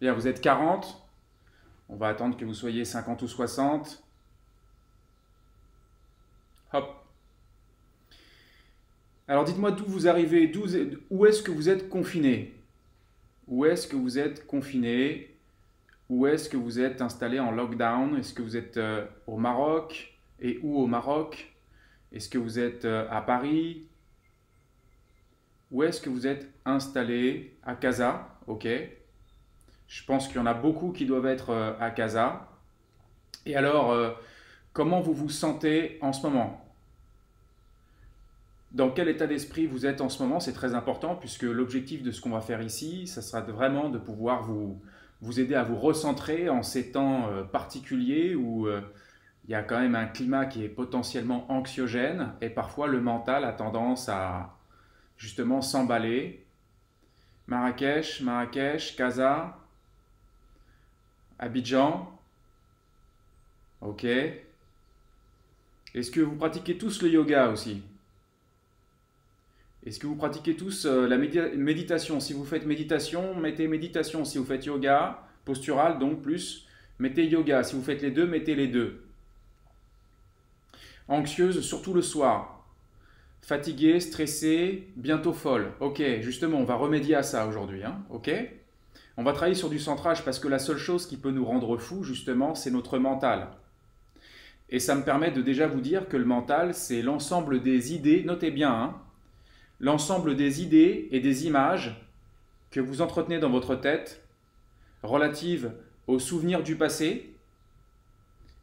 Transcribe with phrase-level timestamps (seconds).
[0.00, 1.02] Bien, vous êtes 40.
[1.88, 4.02] On va attendre que vous soyez 50 ou 60.
[6.72, 7.04] Hop.
[9.26, 10.52] Alors dites-moi d'où vous arrivez,
[11.10, 12.54] où est-ce que vous êtes confiné?
[13.46, 15.34] Où est-ce que vous êtes confiné?
[16.08, 18.16] Où est-ce que vous êtes installé en lockdown?
[18.16, 20.18] Est-ce que vous êtes euh, au Maroc?
[20.40, 21.54] Et où au Maroc?
[22.12, 23.86] Est-ce que vous êtes euh, à Paris?
[25.70, 27.58] Où est-ce que vous êtes installé?
[27.62, 28.66] À Casa, ok.
[29.88, 32.48] Je pense qu'il y en a beaucoup qui doivent être euh, à Casa.
[33.46, 33.96] Et alors,
[34.74, 36.62] comment vous vous sentez en ce moment?
[38.72, 42.10] Dans quel état d'esprit vous êtes en ce moment, c'est très important puisque l'objectif de
[42.10, 44.78] ce qu'on va faire ici, ça sera vraiment de pouvoir vous,
[45.22, 48.82] vous aider à vous recentrer en ces temps euh, particuliers où euh,
[49.46, 53.44] il y a quand même un climat qui est potentiellement anxiogène et parfois le mental
[53.44, 54.54] a tendance à
[55.16, 56.44] justement s'emballer.
[57.46, 59.56] Marrakech, Marrakech, Casa,
[61.38, 62.10] Abidjan.
[63.80, 64.04] Ok.
[65.94, 67.82] Est-ce que vous pratiquez tous le yoga aussi?
[69.86, 72.20] Est-ce que vous pratiquez tous euh, la méditation?
[72.20, 74.24] Si vous faites méditation, mettez méditation.
[74.24, 76.66] Si vous faites yoga, postural, donc plus,
[76.98, 77.62] mettez yoga.
[77.62, 79.04] Si vous faites les deux, mettez les deux.
[81.06, 82.66] Anxieuse, surtout le soir.
[83.40, 85.72] Fatiguée, stressée, bientôt folle.
[85.80, 87.82] Ok, justement, on va remédier à ça aujourd'hui.
[87.82, 88.30] Hein ok?
[89.20, 91.76] On va travailler sur du centrage parce que la seule chose qui peut nous rendre
[91.76, 93.48] fous, justement, c'est notre mental.
[94.68, 98.22] Et ça me permet de déjà vous dire que le mental, c'est l'ensemble des idées,
[98.22, 98.96] notez bien, hein,
[99.80, 102.00] l'ensemble des idées et des images
[102.70, 104.22] que vous entretenez dans votre tête
[105.02, 105.72] relatives
[106.06, 107.34] aux souvenirs du passé,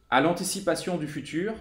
[0.10, 1.54] à l'anticipation du futur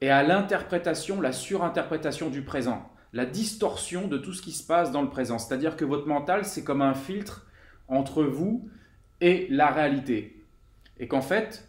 [0.00, 4.90] et à l'interprétation, la surinterprétation du présent, la distorsion de tout ce qui se passe
[4.90, 5.38] dans le présent.
[5.38, 7.46] C'est-à-dire que votre mental, c'est comme un filtre
[7.90, 8.68] entre vous
[9.20, 10.42] et la réalité.
[10.98, 11.68] Et qu'en fait,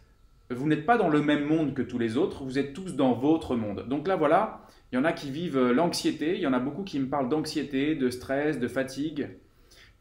[0.49, 3.13] vous n'êtes pas dans le même monde que tous les autres, vous êtes tous dans
[3.13, 3.85] votre monde.
[3.87, 4.61] Donc là, voilà,
[4.91, 7.07] il y en a qui vivent euh, l'anxiété, il y en a beaucoup qui me
[7.07, 9.29] parlent d'anxiété, de stress, de fatigue.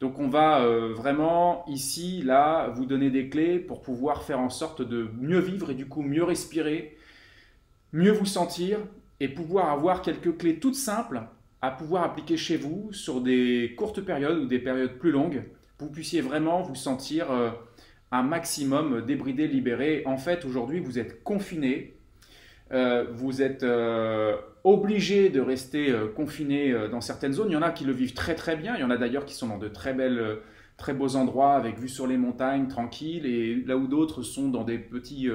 [0.01, 4.49] Donc on va euh, vraiment ici, là, vous donner des clés pour pouvoir faire en
[4.49, 6.97] sorte de mieux vivre et du coup mieux respirer,
[7.93, 8.79] mieux vous sentir
[9.21, 11.23] et pouvoir avoir quelques clés toutes simples
[11.63, 15.45] à pouvoir appliquer chez vous sur des courtes périodes ou des périodes plus longues.
[15.81, 17.51] Vous puissiez vraiment vous sentir euh,
[18.13, 20.03] un maximum débridé, libéré.
[20.07, 21.97] En fait, aujourd'hui, vous êtes confiné,
[22.71, 23.65] vous êtes
[24.65, 27.51] obligés de rester euh, confinés euh, dans certaines zones.
[27.51, 28.77] Il y en a qui le vivent très très bien.
[28.77, 30.37] Il y en a d'ailleurs qui sont dans de très belles, euh,
[30.77, 33.27] très beaux endroits avec vue sur les montagnes, tranquilles.
[33.27, 35.29] Et là où d'autres sont dans des petits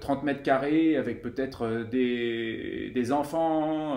[0.00, 3.96] 30 mètres carrés avec peut-être des, enfants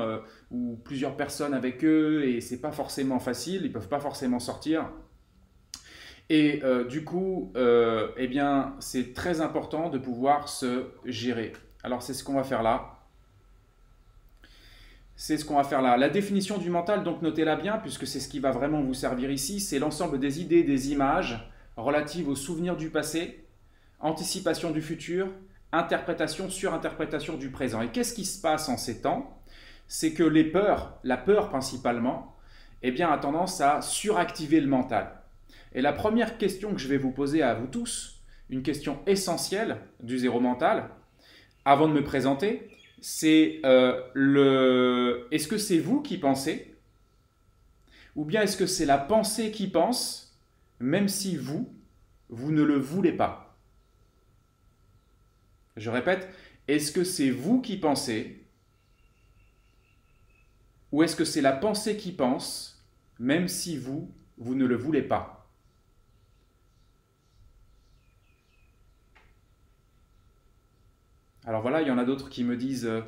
[0.51, 2.25] ou plusieurs personnes avec eux.
[2.27, 3.61] Et c'est pas forcément facile.
[3.65, 4.91] Ils peuvent pas forcément sortir.
[6.29, 11.53] Et du coup, eh bien, c'est très important de pouvoir se gérer.
[11.83, 12.93] Alors c'est ce qu'on va faire là.
[15.15, 15.97] C'est ce qu'on va faire là.
[15.97, 19.31] La définition du mental, donc notez-la bien, puisque c'est ce qui va vraiment vous servir
[19.31, 23.47] ici, c'est l'ensemble des idées, des images relatives aux souvenirs du passé,
[23.99, 25.29] anticipation du futur,
[25.71, 27.81] interprétation, surinterprétation du présent.
[27.81, 29.41] Et qu'est-ce qui se passe en ces temps?
[29.87, 32.35] C'est que les peurs, la peur principalement,
[32.83, 35.11] eh bien, a tendance à suractiver le mental.
[35.73, 39.77] Et la première question que je vais vous poser à vous tous, une question essentielle
[40.01, 40.89] du zéro mental,
[41.65, 45.27] avant de me présenter, c'est euh, le...
[45.31, 46.75] Est-ce que c'est vous qui pensez
[48.15, 50.39] Ou bien est-ce que c'est la pensée qui pense,
[50.79, 51.73] même si vous,
[52.29, 53.57] vous ne le voulez pas?
[55.75, 56.27] Je répète,
[56.67, 58.47] est-ce que c'est vous qui pensez
[60.91, 62.83] Ou est-ce que c'est la pensée qui pense,
[63.19, 65.36] même si vous, vous ne le voulez pas?
[71.47, 73.01] Alors voilà, il y en a d'autres qui me disent euh,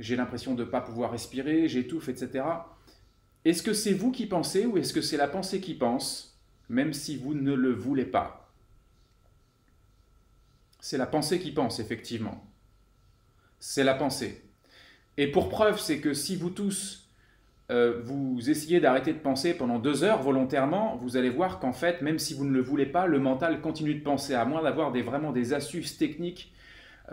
[0.00, 2.44] j'ai l'impression de ne pas pouvoir respirer, j'étouffe, etc.
[3.44, 6.36] Est-ce que c'est vous qui pensez ou est-ce que c'est la pensée qui pense,
[6.68, 8.52] même si vous ne le voulez pas?
[10.80, 12.44] C'est la pensée qui pense, effectivement.
[13.60, 14.42] C'est la pensée.
[15.16, 17.08] Et pour preuve, c'est que si vous tous,
[17.70, 22.02] euh, vous essayez d'arrêter de penser pendant deux heures volontairement, vous allez voir qu'en fait,
[22.02, 24.90] même si vous ne le voulez pas, le mental continue de penser, à moins d'avoir
[24.90, 26.50] vraiment des astuces techniques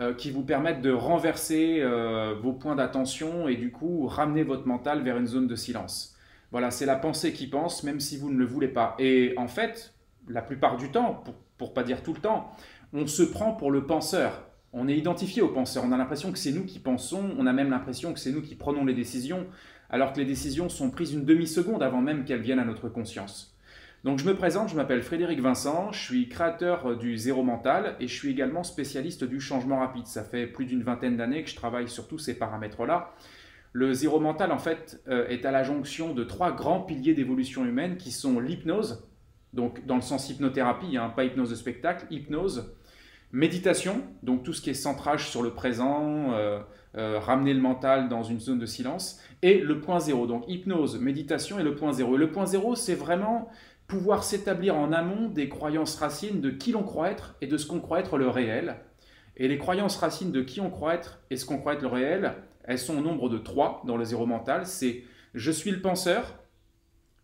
[0.00, 4.66] euh, qui vous permettent de renverser euh, vos points d'attention et du coup ramener votre
[4.66, 6.16] mental vers une zone de silence.
[6.50, 8.94] Voilà, c'est la pensée qui pense, même si vous ne le voulez pas.
[8.98, 9.92] Et en fait,
[10.28, 11.22] la plupart du temps,
[11.58, 12.52] pour, ne pas dire tout le temps,
[12.94, 14.48] on se prend pour le penseur.
[14.72, 15.84] On est identifié au penseur.
[15.86, 17.34] On a l'impression que c'est nous qui pensons.
[17.38, 19.46] On a même l'impression que c'est nous qui prenons les décisions,
[19.90, 23.51] alors que les décisions sont prises une demi-seconde avant même qu'elles viennent à notre conscience.
[24.04, 28.08] Donc je me présente, je m'appelle Frédéric Vincent, je suis créateur du Zéro Mental et
[28.08, 30.06] je suis également spécialiste du changement rapide.
[30.06, 33.14] Ça fait plus d'une vingtaine d'années que je travaille sur tous ces paramètres-là.
[33.72, 37.64] Le Zéro Mental, en fait, euh, est à la jonction de trois grands piliers d'évolution
[37.64, 39.08] humaine qui sont l'hypnose,
[39.52, 42.74] donc dans le sens hypnothérapie, hein, pas hypnose de spectacle, hypnose,
[43.30, 46.60] méditation, donc tout ce qui est centrage sur le présent, euh,
[46.96, 51.00] euh, ramener le mental dans une zone de silence, et le point zéro, donc hypnose,
[51.00, 52.16] méditation et le point zéro.
[52.16, 53.48] Et le point zéro, c'est vraiment
[53.92, 57.66] pouvoir s'établir en amont des croyances racines de qui l'on croit être et de ce
[57.66, 58.76] qu'on croit être le réel.
[59.36, 61.88] Et les croyances racines de qui on croit être et ce qu'on croit être le
[61.88, 62.32] réel,
[62.64, 64.64] elles sont au nombre de trois dans le zéro mental.
[64.64, 65.04] C'est
[65.34, 66.38] je suis le penseur,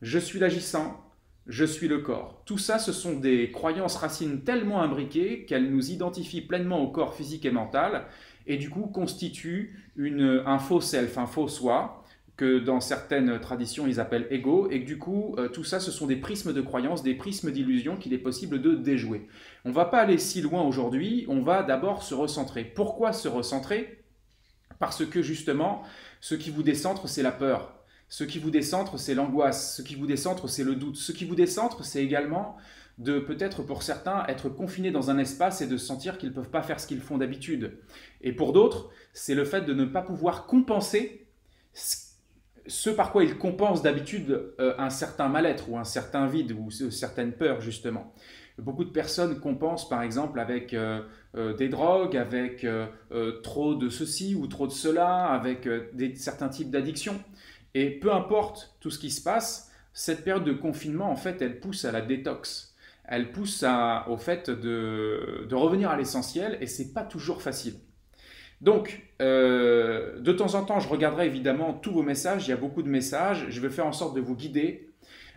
[0.02, 1.10] je suis l'agissant,
[1.46, 2.42] je suis le corps.
[2.44, 7.14] Tout ça, ce sont des croyances racines tellement imbriquées qu'elles nous identifient pleinement au corps
[7.14, 8.04] physique et mental
[8.46, 12.04] et du coup constituent un faux self, un faux soi
[12.38, 15.90] que dans certaines traditions ils appellent ego, et que du coup euh, tout ça ce
[15.90, 19.26] sont des prismes de croyances, des prismes d'illusions qu'il est possible de déjouer.
[19.66, 22.64] On va pas aller si loin aujourd'hui, on va d'abord se recentrer.
[22.64, 24.04] Pourquoi se recentrer?
[24.78, 25.82] Parce que justement,
[26.20, 27.74] ce qui vous décentre, c'est la peur.
[28.08, 29.76] Ce qui vous décentre, c'est l'angoisse.
[29.76, 30.96] Ce qui vous décentre, c'est le doute.
[30.96, 32.56] Ce qui vous décentre, c'est également
[32.98, 36.50] de peut-être pour certains être confinés dans un espace et de sentir qu'ils ne peuvent
[36.50, 37.78] pas faire ce qu'ils font d'habitude.
[38.20, 41.26] Et pour d'autres, c'est le fait de ne pas pouvoir compenser
[41.72, 42.07] ce
[42.96, 47.32] par quoi ils compensent d'habitude euh, un certain mal-être ou un certain vide ou certaines
[47.32, 48.12] peurs justement.
[48.58, 51.02] Beaucoup de personnes compensent par exemple avec euh,
[51.36, 52.66] euh, des drogues, avec
[53.42, 55.68] trop de ceci ou trop de cela, avec
[56.16, 57.20] certains types d'addictions.
[57.74, 61.60] Et peu importe tout ce qui se passe, cette période de confinement, en fait, elle
[61.60, 62.74] pousse à la détox.
[63.04, 63.64] Elle pousse
[64.08, 67.74] au fait de, de revenir à l'essentiel et c'est pas toujours facile.
[68.60, 72.46] Donc, euh, de temps en temps, je regarderai évidemment tous vos messages.
[72.46, 73.46] Il y a beaucoup de messages.
[73.48, 74.90] Je vais faire en sorte de vous guider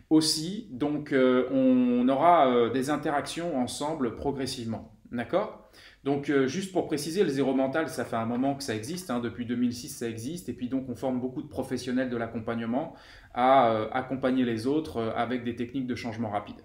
[0.09, 0.67] aussi.
[0.71, 4.95] Donc, euh, on aura euh, des interactions ensemble progressivement.
[5.11, 5.69] D'accord?
[6.03, 9.11] Donc, juste pour préciser, le zéro mental, ça fait un moment que ça existe.
[9.11, 9.19] Hein.
[9.19, 10.49] depuis 2006, ça existe.
[10.49, 12.95] Et puis, donc, on forme beaucoup de professionnels de l'accompagnement
[13.35, 16.55] à accompagner les autres avec des techniques de changement rapide.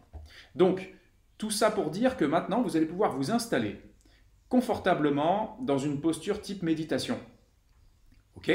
[0.54, 0.94] Donc,
[1.36, 3.78] tout ça pour dire que maintenant, vous allez pouvoir vous installer
[4.48, 7.18] confortablement dans une posture type méditation.
[8.36, 8.50] OK?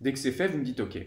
[0.00, 0.98] Dès que c'est fait, vous me dites OK.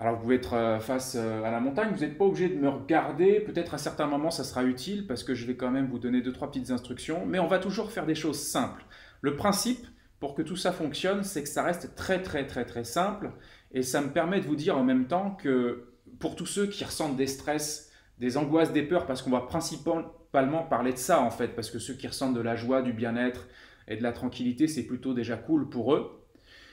[0.00, 2.58] Alors vous pouvez être euh, face euh, à la montagne, vous n'êtes pas obligé de
[2.58, 5.88] me regarder, peut-être à certains moments ça sera utile parce que je vais quand même
[5.88, 8.82] vous donner deux trois petites instructions, mais on va toujours faire des choses simples.
[9.20, 9.86] Le principe
[10.18, 13.32] pour que tout ça fonctionne, c'est que ça reste très très très très simple
[13.72, 16.82] et ça me permet de vous dire en même temps que pour tous ceux qui
[16.82, 21.30] ressentent des stress, des angoisses, des peurs parce qu'on va principalement parler de ça en
[21.30, 23.48] fait, parce que ceux qui ressentent de la joie, du bien-être
[23.88, 26.24] et de la tranquillité, c'est plutôt déjà cool pour eux.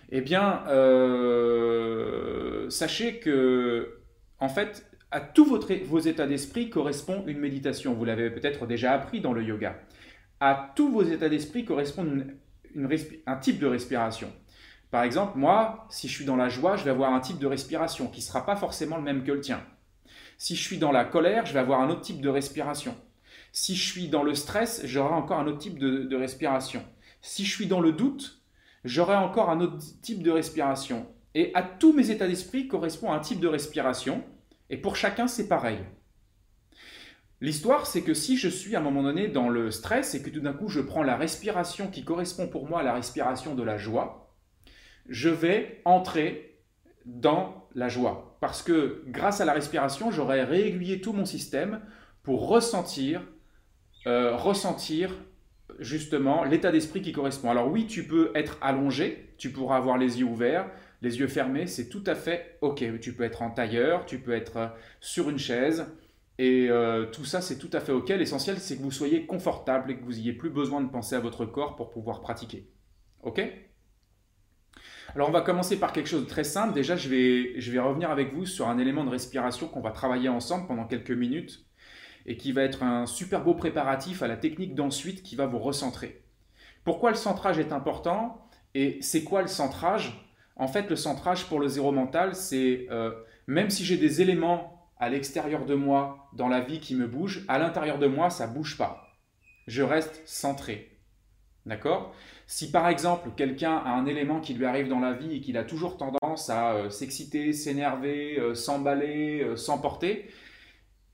[0.09, 3.99] Eh bien, euh, sachez que,
[4.39, 7.93] en fait, à tous vos états d'esprit correspond une méditation.
[7.93, 9.79] Vous l'avez peut-être déjà appris dans le yoga.
[10.39, 12.23] À tous vos états d'esprit correspond
[13.25, 14.31] un type de respiration.
[14.91, 17.47] Par exemple, moi, si je suis dans la joie, je vais avoir un type de
[17.47, 19.61] respiration qui ne sera pas forcément le même que le tien.
[20.37, 22.95] Si je suis dans la colère, je vais avoir un autre type de respiration.
[23.59, 26.85] Si je suis dans le stress, j'aurai encore un autre type de, respiration.
[27.23, 28.43] Si je suis dans le doute,
[28.83, 31.07] j'aurai encore un autre type de respiration.
[31.33, 34.23] Et à tous mes états d'esprit correspond un type de respiration.
[34.69, 35.79] Et pour chacun, c'est pareil.
[37.41, 40.29] L'histoire, c'est que si je suis à un moment donné dans le stress et que
[40.29, 43.63] tout d'un coup je prends la respiration qui correspond pour moi à la respiration de
[43.63, 44.35] la joie,
[45.09, 46.61] je vais entrer
[47.07, 48.37] dans la joie.
[48.39, 51.81] Parce que grâce à la respiration, j'aurai réaiguillé tout mon système
[52.21, 53.23] pour ressentir
[54.07, 55.11] euh, ressentir
[55.79, 57.51] justement l'état d'esprit qui correspond.
[57.51, 60.69] Alors oui, tu peux être allongé, tu pourras avoir les yeux ouverts,
[61.01, 62.99] les yeux fermés, c'est tout à fait ok.
[63.01, 64.67] Tu peux être en tailleur, tu peux être euh,
[65.01, 65.85] sur une chaise,
[66.39, 68.09] et euh, tout ça c'est tout à fait ok.
[68.09, 71.19] L'essentiel c'est que vous soyez confortable et que vous n'ayez plus besoin de penser à
[71.19, 72.69] votre corps pour pouvoir pratiquer.
[73.23, 73.41] Ok?
[75.15, 76.73] Alors on va commencer par quelque chose de très simple.
[76.73, 79.91] Déjà je vais, je vais revenir avec vous sur un élément de respiration qu'on va
[79.91, 81.66] travailler ensemble pendant quelques minutes
[82.27, 85.59] et qui va être un super beau préparatif à la technique d'ensuite qui va vous
[85.59, 86.21] recentrer.
[86.83, 90.25] Pourquoi le centrage est important et c'est quoi le centrage?
[90.57, 93.11] En fait, le centrage pour le zéro mental, c'est euh,
[93.47, 97.45] même si j'ai des éléments à l'extérieur de moi dans la vie qui me bougent,
[97.47, 99.15] à l'intérieur de moi, ça bouge pas.
[99.67, 100.91] Je reste centré.
[101.65, 102.13] D'accord?
[102.45, 105.57] Si par exemple quelqu'un a un élément qui lui arrive dans la vie et qu'il
[105.57, 110.29] a toujours tendance à euh, s'exciter, s'énerver, euh, s'emballer, s'emporter,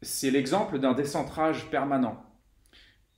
[0.03, 2.24] c'est l'exemple d'un décentrage permanent.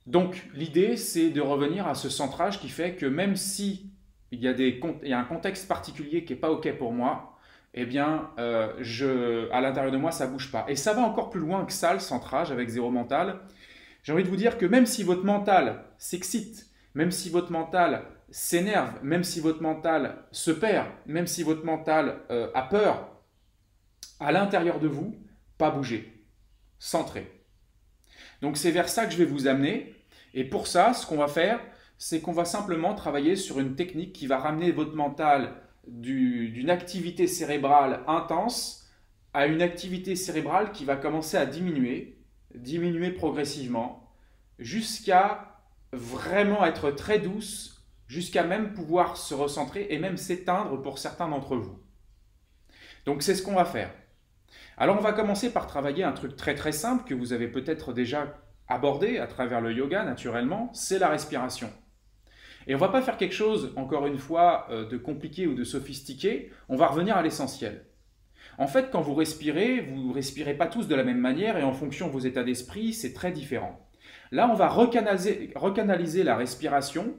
[0.06, 3.90] Donc l'idée, c'est de revenir à ce centrage qui fait que même si
[4.30, 4.80] il y a, des,
[5.12, 7.36] un contexte particulier qui n'est pas OK pour moi,
[7.74, 10.64] eh bien, euh, je, à l'intérieur de moi, ça bouge pas.
[10.68, 13.40] Et ça va encore plus loin que ça, le centrage avec zéro mental.
[14.02, 18.04] J'ai envie de vous dire que même si votre mental s'excite, même si votre mental
[18.30, 23.10] s'énerve, même si votre mental se perd, même si votre mental euh, a peur,
[24.20, 25.14] à l'intérieur de vous,
[25.58, 26.15] pas bouger,
[26.78, 27.30] centré.
[28.42, 29.94] Donc c'est vers ça que je vais vous amener.
[30.34, 31.60] Et pour ça, ce qu'on va faire,
[31.98, 35.54] c'est qu'on va simplement travailler sur une technique qui va ramener votre mental
[35.86, 38.88] d'une activité cérébrale intense
[39.32, 42.18] à une activité cérébrale qui va commencer à diminuer,
[42.54, 44.10] diminuer progressivement,
[44.58, 45.60] jusqu'à
[45.92, 51.56] vraiment être très douce, jusqu'à même pouvoir se recentrer et même s'éteindre pour certains d'entre
[51.56, 51.78] vous.
[53.04, 53.92] Donc c'est ce qu'on va faire.
[54.78, 57.94] Alors on va commencer par travailler un truc très très simple que vous avez peut-être
[57.94, 58.34] déjà
[58.68, 61.70] abordé à travers le yoga naturellement, c'est la respiration.
[62.66, 65.64] Et on va pas faire quelque chose, encore une fois, euh, de compliqué ou de
[65.64, 67.86] sophistiqué, on va revenir à l'essentiel.
[68.58, 71.62] En fait, quand vous respirez, vous ne respirez pas tous de la même manière et
[71.62, 73.88] en fonction de vos états d'esprit, c'est très différent.
[74.32, 77.14] Là, on va recanaliser, recanaliser, la respiration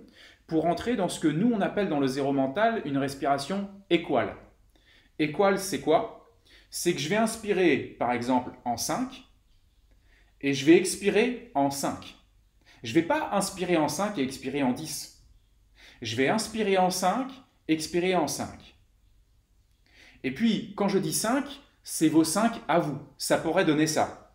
[0.47, 4.35] pour entrer dans ce que nous, on appelle dans le zéro mental une respiration équale.
[5.19, 6.16] Équale, c'est quoi?
[6.69, 9.23] C'est que je vais inspirer, par exemple, en 5
[10.41, 12.15] et je vais expirer en 5.
[12.83, 15.23] Je ne vais pas inspirer en 5 et expirer en 10.
[16.01, 17.31] Je vais inspirer en 5,
[17.67, 18.75] expirer en 5.
[20.23, 21.45] Et puis, quand je dis 5,
[21.83, 22.99] c'est vos 5 à vous.
[23.17, 24.27] Ça pourrait donner ça.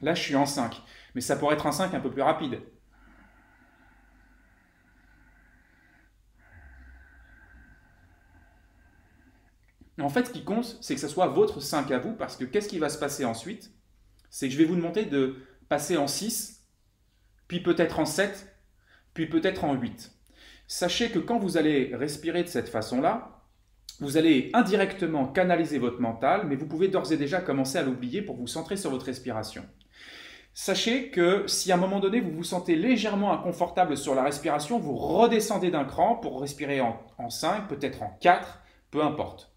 [0.00, 0.80] Là, je suis en 5.
[1.18, 2.60] Mais ça pourrait être un 5 un peu plus rapide.
[10.00, 12.44] En fait, ce qui compte, c'est que ce soit votre 5 à vous, parce que
[12.44, 13.72] qu'est-ce qui va se passer ensuite?
[14.30, 16.64] C'est que je vais vous demander de passer en 6,
[17.48, 18.56] puis peut-être en 7,
[19.12, 20.12] puis peut-être en 8.
[20.68, 23.42] Sachez que quand vous allez respirer de cette façon-là,
[23.98, 28.22] vous allez indirectement canaliser votre mental, mais vous pouvez d'ores et déjà commencer à l'oublier
[28.22, 29.68] pour vous centrer sur votre respiration.
[30.60, 34.80] Sachez que si à un moment donné vous vous sentez légèrement inconfortable sur la respiration,
[34.80, 38.60] vous redescendez d'un cran pour respirer en, en 5, peut-être en 4,
[38.90, 39.52] peu importe.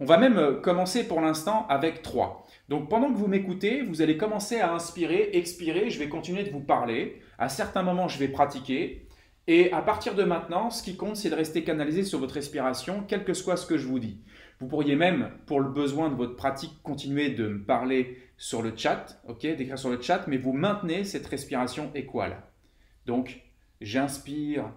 [0.00, 2.46] On va même euh, commencer pour l'instant avec 3.
[2.68, 6.50] Donc pendant que vous m'écoutez, vous allez commencer à inspirer, expirer, je vais continuer de
[6.50, 7.22] vous parler.
[7.38, 9.08] À certains moments, je vais pratiquer.
[9.46, 13.02] Et à partir de maintenant, ce qui compte, c'est de rester canalisé sur votre respiration,
[13.08, 14.20] quel que soit ce que je vous dis.
[14.64, 18.74] Vous pourriez même, pour le besoin de votre pratique, continuer de me parler sur le
[18.74, 22.42] chat, ok, d'écrire sur le chat, mais vous maintenez cette respiration équale.
[23.04, 23.42] Donc,
[23.82, 24.72] j'inspire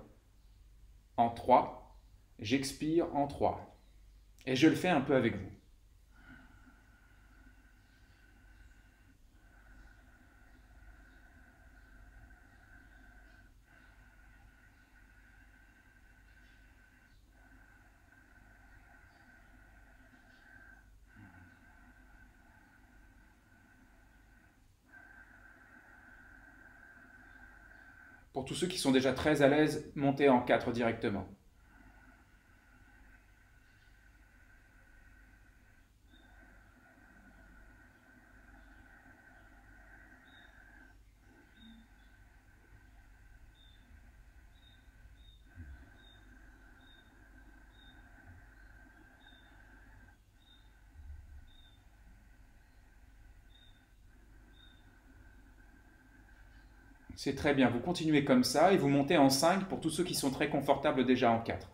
[1.15, 1.97] en 3,
[2.37, 3.79] j'expire en 3.
[4.45, 5.56] Et je le fais un peu avec vous.
[28.37, 31.27] Pour tous ceux qui sont déjà très à l'aise, montez en 4 directement.
[57.19, 60.03] C'est très bien, vous continuez comme ça et vous montez en 5 pour tous ceux
[60.03, 61.67] qui sont très confortables déjà en 4.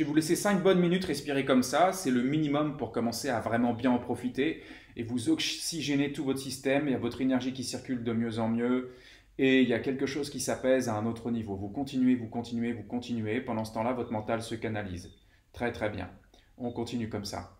[0.00, 1.92] Je vais vous laisser 5 bonnes minutes respirer comme ça.
[1.92, 4.62] C'est le minimum pour commencer à vraiment bien en profiter.
[4.96, 6.88] Et vous oxygénez tout votre système.
[6.88, 8.94] Il y a votre énergie qui circule de mieux en mieux.
[9.36, 11.54] Et il y a quelque chose qui s'apaise à un autre niveau.
[11.54, 13.42] Vous continuez, vous continuez, vous continuez.
[13.42, 15.10] Pendant ce temps-là, votre mental se canalise.
[15.52, 16.08] Très très bien.
[16.56, 17.59] On continue comme ça.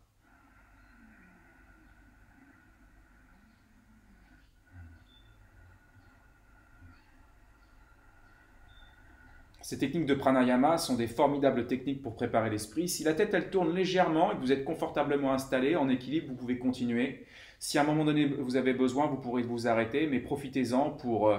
[9.70, 12.88] Ces techniques de pranayama sont des formidables techniques pour préparer l'esprit.
[12.88, 16.34] Si la tête elle tourne légèrement et que vous êtes confortablement installé, en équilibre, vous
[16.34, 17.24] pouvez continuer.
[17.60, 21.28] Si à un moment donné vous avez besoin, vous pourrez vous arrêter, mais profitez-en pour
[21.28, 21.38] euh,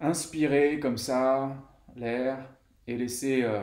[0.00, 1.56] inspirer comme ça
[1.94, 2.36] l'air
[2.88, 3.62] et laisser euh,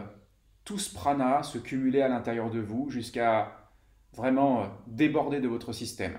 [0.63, 3.70] tout ce prana se cumuler à l'intérieur de vous jusqu'à
[4.13, 6.18] vraiment euh, déborder de votre système.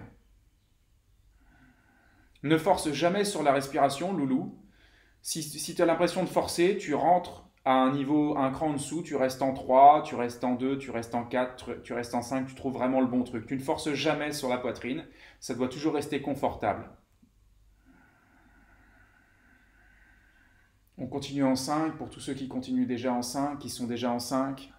[2.42, 4.65] Ne force jamais sur la respiration, loulou.
[5.28, 9.02] Si, tu as l'impression de forcer, tu rentres à un niveau, un cran en dessous,
[9.02, 12.23] tu restes en 3, tu restes en 2, tu restes en 4, tu restes en
[12.23, 13.45] 5, tu trouves vraiment le bon truc.
[13.45, 15.04] Tu ne forces jamais sur la poitrine,
[15.40, 16.88] ça doit toujours rester confortable.
[20.97, 24.12] On continue en 5 pour tous ceux qui continuent déjà en 5, qui sont déjà
[24.12, 24.73] en 5.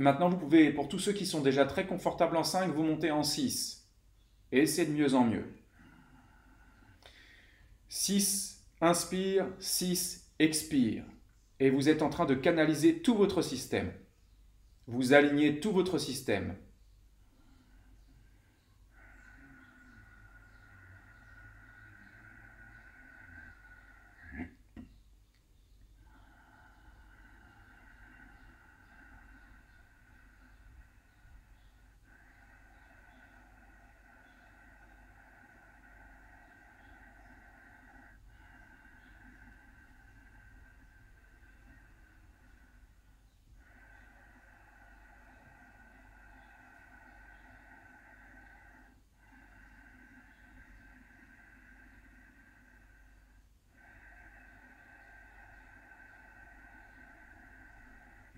[0.00, 3.10] Maintenant, vous pouvez, pour tous ceux qui sont déjà très confortables en 5, vous monter
[3.10, 3.86] en 6.
[4.50, 5.44] Et c'est de mieux en mieux.
[7.88, 11.04] 6, inspire, 6, expire
[11.60, 13.92] et vous êtes en train de canaliser tout votre système.
[14.86, 16.56] Vous alignez tout votre système.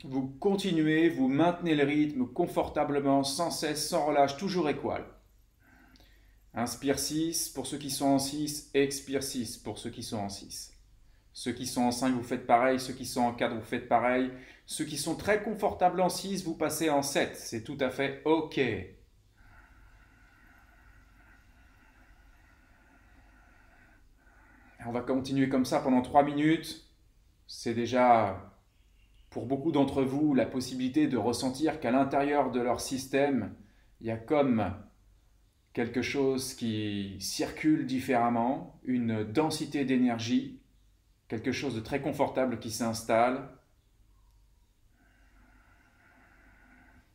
[0.05, 5.05] Vous continuez, vous maintenez le rythme confortablement, sans cesse, sans relâche, toujours équal.
[6.53, 10.29] Inspire 6 pour ceux qui sont en 6, expire 6 pour ceux qui sont en
[10.29, 10.77] 6.
[11.33, 13.89] Ceux qui sont en 5, vous faites pareil, ceux qui sont en 4, vous faites
[13.89, 14.33] pareil.
[14.67, 17.37] Ceux qui sont très confortables en 6, vous passez en 7.
[17.37, 18.61] C'est tout à fait OK.
[24.85, 26.85] On va continuer comme ça pendant 3 minutes.
[27.47, 28.52] C'est déjà
[29.33, 33.55] pour beaucoup d'entre vous la possibilité de ressentir qu'à l'intérieur de leur système,
[34.01, 34.75] il y a comme
[35.73, 40.61] quelque chose qui circule différemment, une densité d'énergie,
[41.29, 43.49] quelque chose de très confortable qui s'installe.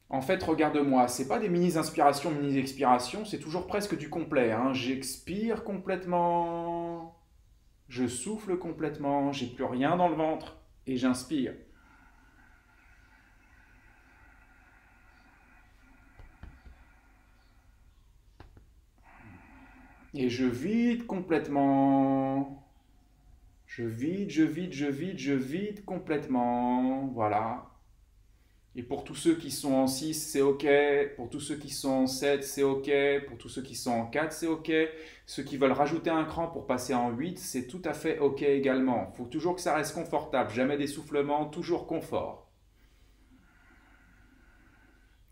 [0.09, 4.51] En fait, regarde-moi, c'est pas des mini-inspirations, mini-expirations, c'est toujours presque du complet.
[4.51, 4.73] Hein.
[4.73, 7.19] J'expire complètement,
[7.89, 11.53] je souffle complètement, j'ai plus rien dans le ventre et j'inspire.
[20.19, 22.65] Et je vide complètement.
[23.67, 27.05] Je vide, je vide, je vide, je vide complètement.
[27.13, 27.69] Voilà.
[28.75, 30.65] Et pour tous ceux qui sont en 6, c'est OK.
[31.17, 32.89] Pour tous ceux qui sont en 7, c'est OK.
[33.27, 34.71] Pour tous ceux qui sont en 4, c'est OK.
[35.27, 38.41] Ceux qui veulent rajouter un cran pour passer en 8, c'est tout à fait OK
[38.41, 39.11] également.
[39.13, 40.49] Il faut toujours que ça reste confortable.
[40.49, 42.46] Jamais d'essoufflement, toujours confort.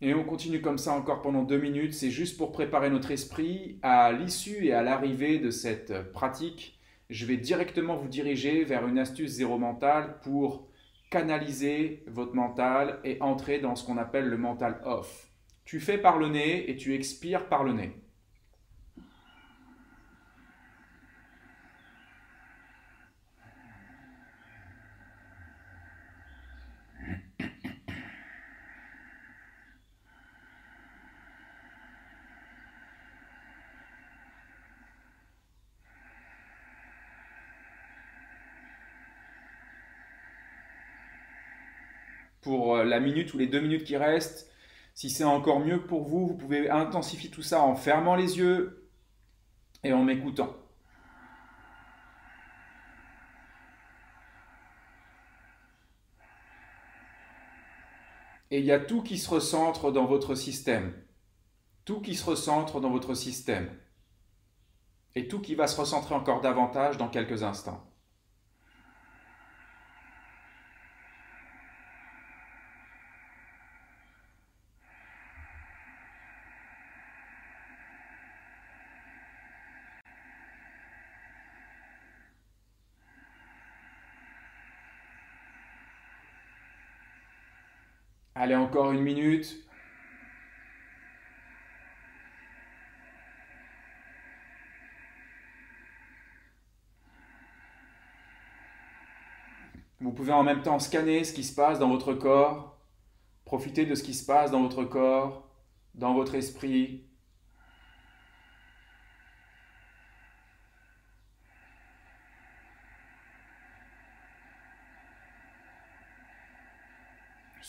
[0.02, 1.94] Et on continue comme ça encore pendant deux minutes.
[1.94, 6.78] C'est juste pour préparer notre esprit à l'issue et à l'arrivée de cette pratique.
[7.08, 10.68] Je vais directement vous diriger vers une astuce zéro mental pour
[11.10, 15.28] canaliser votre mental et entrer dans ce qu'on appelle le mental off.
[15.64, 17.92] Tu fais par le nez et tu expires par le nez.
[42.46, 44.48] Pour euh, la minute ou les deux minutes qui restent.
[44.94, 48.88] Si c'est encore mieux pour vous, vous pouvez intensifier tout ça en fermant les yeux
[49.82, 50.54] et en m'écoutant.
[58.52, 60.94] Et il y a tout qui se recentre dans votre système.
[61.84, 63.68] Tout qui se recentre dans votre système.
[65.16, 67.84] Et tout qui va se recentrer encore davantage dans quelques instants.
[88.46, 89.56] Allez, encore une minute.
[100.00, 102.78] Vous pouvez en même temps scanner ce qui se passe dans votre corps,
[103.44, 105.50] profiter de ce qui se passe dans votre corps,
[105.96, 107.02] dans votre esprit.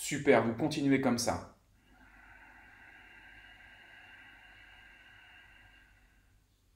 [0.08, 1.54] Super, vous continuez comme ça.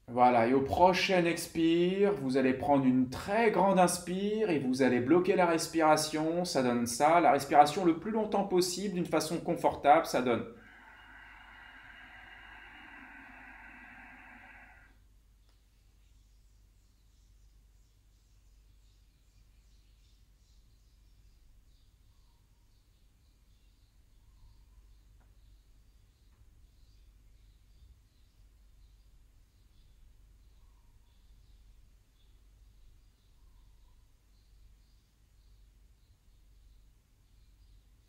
[0.09, 4.99] Voilà, et au prochain expire, vous allez prendre une très grande inspire et vous allez
[4.99, 7.21] bloquer la respiration, ça donne ça.
[7.21, 10.43] La respiration le plus longtemps possible, d'une façon confortable, ça donne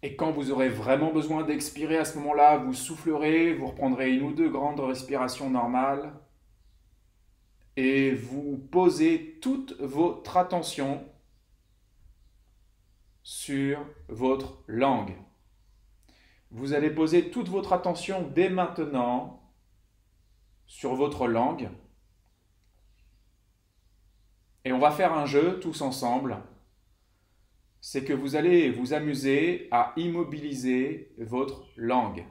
[0.02, 4.22] Et quand vous aurez vraiment besoin d'expirer à ce moment-là, vous soufflerez, vous reprendrez une
[4.24, 6.12] ou deux grandes respirations normales
[7.76, 11.04] et vous posez toute votre attention
[13.22, 15.14] sur votre langue.
[16.50, 19.40] Vous allez poser toute votre attention dès maintenant
[20.66, 21.70] sur votre langue.
[24.64, 26.36] Et on va faire un jeu tous ensemble
[27.82, 32.24] c'est que vous allez vous amuser à immobiliser votre langue.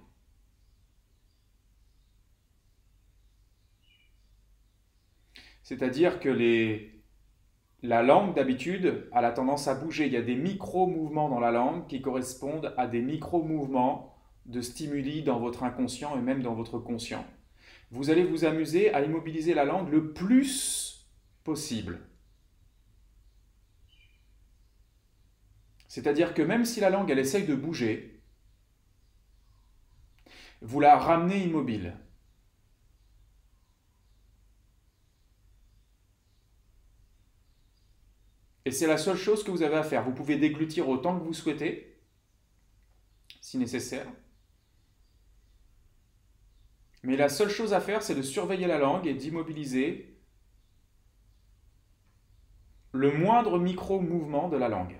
[5.61, 6.29] C'est-à-dire que
[7.83, 10.05] la langue, d'habitude, a la tendance à bouger.
[10.05, 15.21] Il y a des micro-mouvements dans la langue qui correspondent à des micro-mouvements de stimuli
[15.21, 17.25] dans votre inconscient et même dans votre conscient.
[17.91, 21.05] Vous allez vous amuser à immobiliser la langue le plus
[21.43, 21.99] possible.
[25.91, 28.23] C'est-à-dire que même si la langue, elle essaye de bouger,
[30.61, 31.97] vous la ramenez immobile.
[38.63, 40.05] Et c'est la seule chose que vous avez à faire.
[40.05, 42.01] Vous pouvez déglutir autant que vous souhaitez,
[43.41, 44.07] si nécessaire.
[47.03, 50.17] Mais la seule chose à faire, c'est de surveiller la langue et d'immobiliser
[52.93, 54.97] le moindre micro-mouvement de la langue.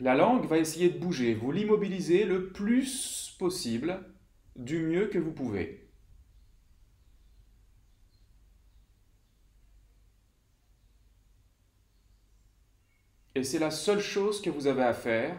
[0.00, 1.34] La langue va essayer de bouger.
[1.34, 4.02] Vous l'immobilisez le plus possible,
[4.56, 5.90] du mieux que vous pouvez.
[13.34, 15.36] Et c'est la seule chose que vous avez à faire.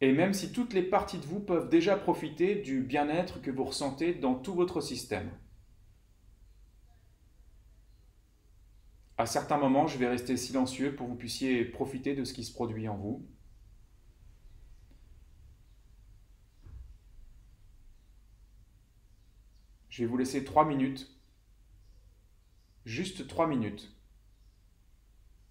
[0.00, 3.64] Et même si toutes les parties de vous peuvent déjà profiter du bien-être que vous
[3.64, 5.30] ressentez dans tout votre système.
[9.18, 12.44] À certains moments, je vais rester silencieux pour que vous puissiez profiter de ce qui
[12.44, 13.26] se produit en vous.
[19.88, 21.10] Je vais vous laisser trois minutes,
[22.84, 23.96] juste trois minutes,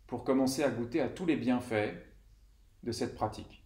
[0.06, 1.96] pour commencer à goûter à tous les bienfaits
[2.84, 3.65] de cette pratique.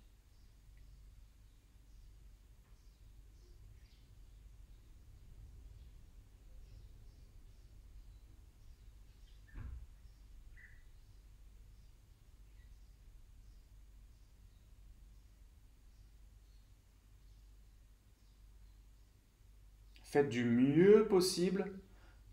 [20.10, 21.72] Faites du mieux possible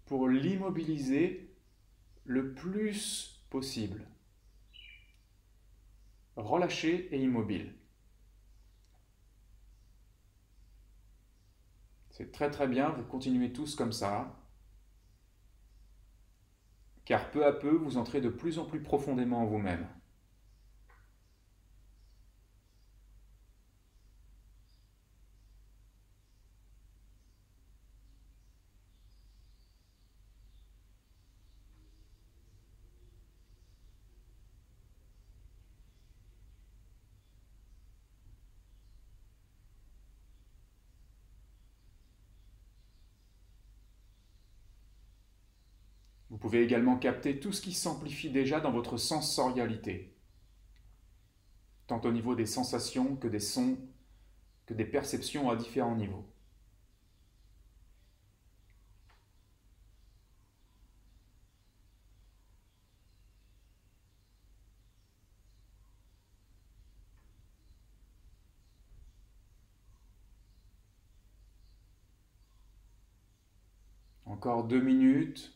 [0.06, 1.54] pour l'immobiliser
[2.24, 4.08] le plus possible.
[6.36, 7.74] Relâché et immobile.
[12.08, 14.34] C'est très très bien, vous continuez tous comme ça.
[17.04, 19.86] Car peu à peu, vous entrez de plus en plus profondément en vous-même.
[46.35, 50.14] Vous pouvez également capter tout ce qui s'amplifie déjà dans votre sensorialité,
[51.88, 53.76] tant au niveau des sensations que des sons,
[54.64, 56.24] que des perceptions à différents niveaux.
[74.26, 75.55] Encore deux minutes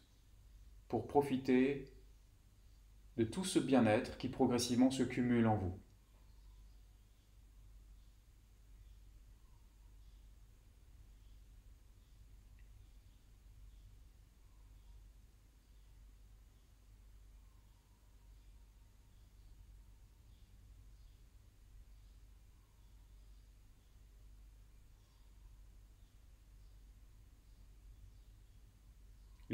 [0.90, 1.88] pour profiter
[3.16, 5.78] de tout ce bien-être qui progressivement se cumule en vous.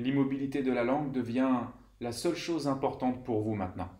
[0.07, 1.63] L'immobilité de la langue devient
[2.01, 3.91] la seule chose importante pour vous maintenant.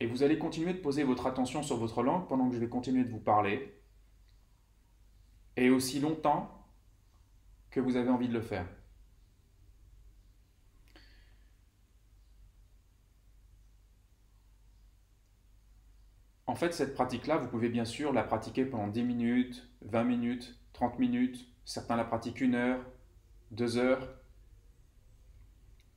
[0.00, 2.68] Et vous allez continuer de poser votre attention sur votre langue pendant que je vais
[2.68, 3.80] continuer de vous parler.
[5.56, 6.66] Et aussi longtemps
[7.70, 8.66] que vous avez envie de le faire.
[16.46, 20.58] En fait, cette pratique-là, vous pouvez bien sûr la pratiquer pendant 10 minutes, 20 minutes,
[20.72, 21.46] 30 minutes.
[21.64, 22.80] Certains la pratiquent une heure,
[23.50, 24.08] deux heures.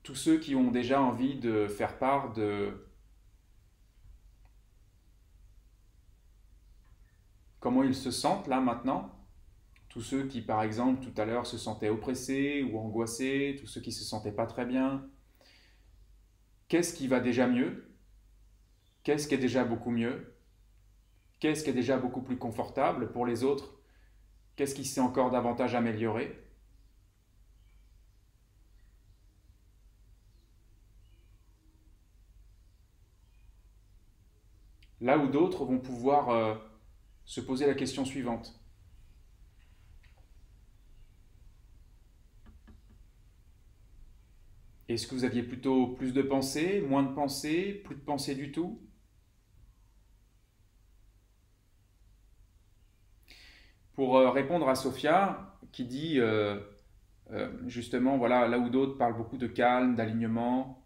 [0.03, 2.90] Tous ceux qui ont déjà envie de faire part de
[7.61, 9.09] comment ils se sentent là maintenant.
[9.87, 13.81] Tous ceux qui, par exemple, tout à l'heure se sentaient oppressés ou angoissés, tous ceux
[13.81, 15.05] qui se sentaient pas très bien.
[16.67, 17.93] Qu'est-ce qui va déjà mieux?
[19.03, 20.33] Qu'est-ce qui est déjà beaucoup mieux?
[21.39, 23.73] Qu'est-ce qui est déjà beaucoup plus confortable pour les autres?
[24.55, 26.37] Qu'est-ce qui s'est encore davantage amélioré?
[35.01, 36.55] Là où d'autres vont pouvoir euh,
[37.25, 38.61] se poser la question suivante.
[44.87, 48.51] Est-ce que vous aviez plutôt plus de pensées, moins de pensées, plus de pensées du
[48.51, 48.79] tout?
[53.93, 56.59] Pour euh, répondre à Sophia, qui dit euh,
[57.31, 60.80] euh, justement, voilà, là où d'autres parlent beaucoup de calme, d'alignement,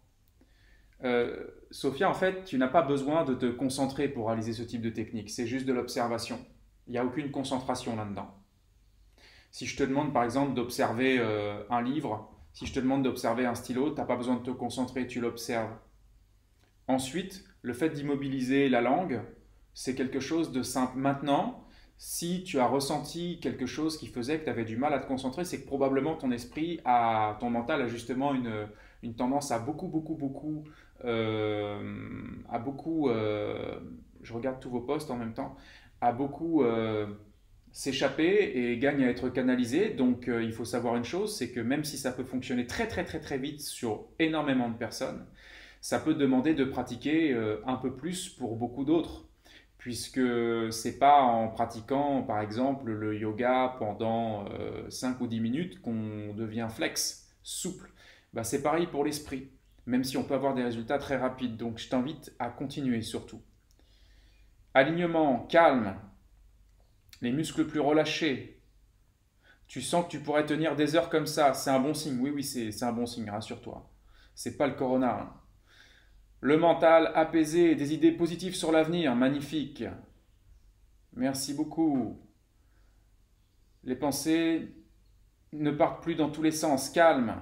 [1.70, 4.90] Sophia, en fait, tu n'as pas besoin de te concentrer pour réaliser ce type de
[4.90, 6.38] technique, c'est juste de l'observation.
[6.86, 8.28] Il n'y a aucune concentration là-dedans.
[9.50, 13.46] Si je te demande par exemple d'observer euh, un livre, si je te demande d'observer
[13.46, 15.72] un stylo, tu n'as pas besoin de te concentrer, tu l'observes.
[16.88, 19.20] Ensuite, le fait d'immobiliser la langue,
[19.74, 20.98] c'est quelque chose de simple.
[20.98, 21.64] Maintenant,
[21.98, 25.06] si tu as ressenti quelque chose qui faisait que tu avais du mal à te
[25.06, 28.68] concentrer, c'est que probablement ton esprit, a, ton mental a justement une,
[29.02, 30.70] une tendance à beaucoup, beaucoup, beaucoup euh,
[31.04, 33.78] a beaucoup, euh,
[34.22, 35.56] je regarde tous vos posts en même temps,
[36.00, 37.06] a beaucoup euh,
[37.72, 39.90] s'échapper et gagne à être canalisé.
[39.90, 43.04] Donc il faut savoir une chose, c'est que même si ça peut fonctionner très très
[43.04, 45.26] très très vite sur énormément de personnes,
[45.80, 47.34] ça peut demander de pratiquer
[47.66, 49.24] un peu plus pour beaucoup d'autres
[49.78, 50.20] puisque
[50.72, 54.46] c'est pas en pratiquant par exemple le yoga pendant
[54.88, 57.90] 5 ou 10 minutes qu'on devient flex, souple.
[58.32, 59.48] Bah, c'est pareil pour l'esprit
[59.86, 61.56] même si on peut avoir des résultats très rapides.
[61.56, 63.40] Donc je t'invite à continuer surtout.
[64.74, 65.96] Alignement, calme,
[67.22, 68.60] les muscles plus relâchés.
[69.68, 72.18] Tu sens que tu pourrais tenir des heures comme ça, c'est un bon signe.
[72.20, 73.90] Oui, oui, c'est un bon signe, rassure-toi.
[74.34, 75.20] C'est pas le corona.
[75.22, 75.34] Hein.
[76.40, 79.84] Le mental apaisé, des idées positives sur l'avenir, magnifique.
[81.14, 82.20] Merci beaucoup.
[83.82, 84.74] Les pensées
[85.52, 87.40] ne partent plus dans tous les sens, calme.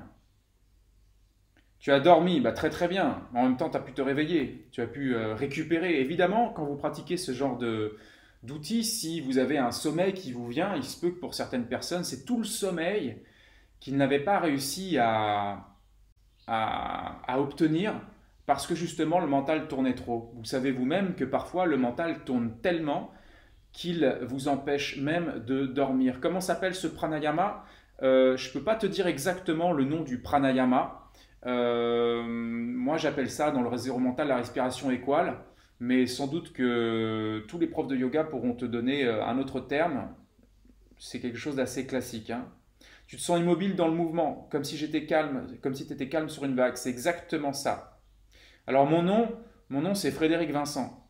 [1.85, 3.21] Tu as dormi, bah, très très bien.
[3.35, 6.01] En même temps, tu as pu te réveiller, tu as pu euh, récupérer.
[6.01, 7.59] Évidemment, quand vous pratiquez ce genre
[8.43, 11.67] d'outils, si vous avez un sommeil qui vous vient, il se peut que pour certaines
[11.67, 13.19] personnes, c'est tout le sommeil
[13.81, 15.77] qu'ils n'avaient pas réussi à,
[16.47, 17.93] à, obtenir
[18.47, 20.33] parce que justement le mental tournait trop.
[20.37, 23.13] Vous savez vous-même que parfois le mental tourne tellement
[23.75, 26.21] qu'il vous empêche même de dormir.
[26.23, 27.67] Comment s'appelle ce pranayama?
[28.03, 31.04] Euh, Je ne peux pas te dire exactement le nom du pranayama.
[31.47, 35.39] Euh, moi, j'appelle ça dans le réseau mental la respiration équale,
[35.81, 39.61] mais sans doute que tous les profs de yoga pourront te donner euh, un autre
[39.61, 40.09] terme.
[40.99, 42.31] C'est quelque chose d'assez classique.
[42.31, 42.49] Hein.
[43.07, 46.09] Tu te sens immobile dans le mouvement, comme si j'étais calme, comme si tu étais
[46.09, 46.77] calme sur une vague.
[46.77, 48.01] C'est exactement ça.
[48.67, 49.29] Alors mon nom,
[49.69, 51.07] mon nom c'est Frédéric Vincent.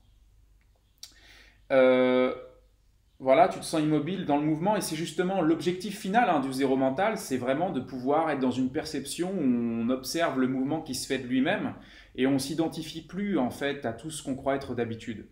[3.21, 6.53] Voilà, tu te sens immobile dans le mouvement et c'est justement l'objectif final hein, du
[6.53, 10.81] zéro mental, c'est vraiment de pouvoir être dans une perception où on observe le mouvement
[10.81, 11.75] qui se fait de lui-même
[12.17, 15.27] et on s'identifie plus en fait à tout ce qu'on croit être d'habitude.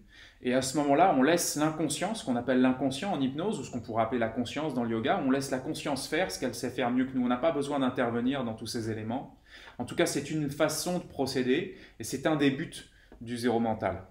[0.45, 3.71] Et à ce moment-là, on laisse l'inconscient, ce qu'on appelle l'inconscient en hypnose ou ce
[3.71, 6.55] qu'on pourrait appeler la conscience dans le yoga, on laisse la conscience faire ce qu'elle
[6.55, 7.25] sait faire mieux que nous.
[7.25, 9.37] On n'a pas besoin d'intervenir dans tous ces éléments.
[9.79, 12.91] En tout cas, c'est une façon de procéder et c'est un des buts
[13.21, 14.03] du zéro mental.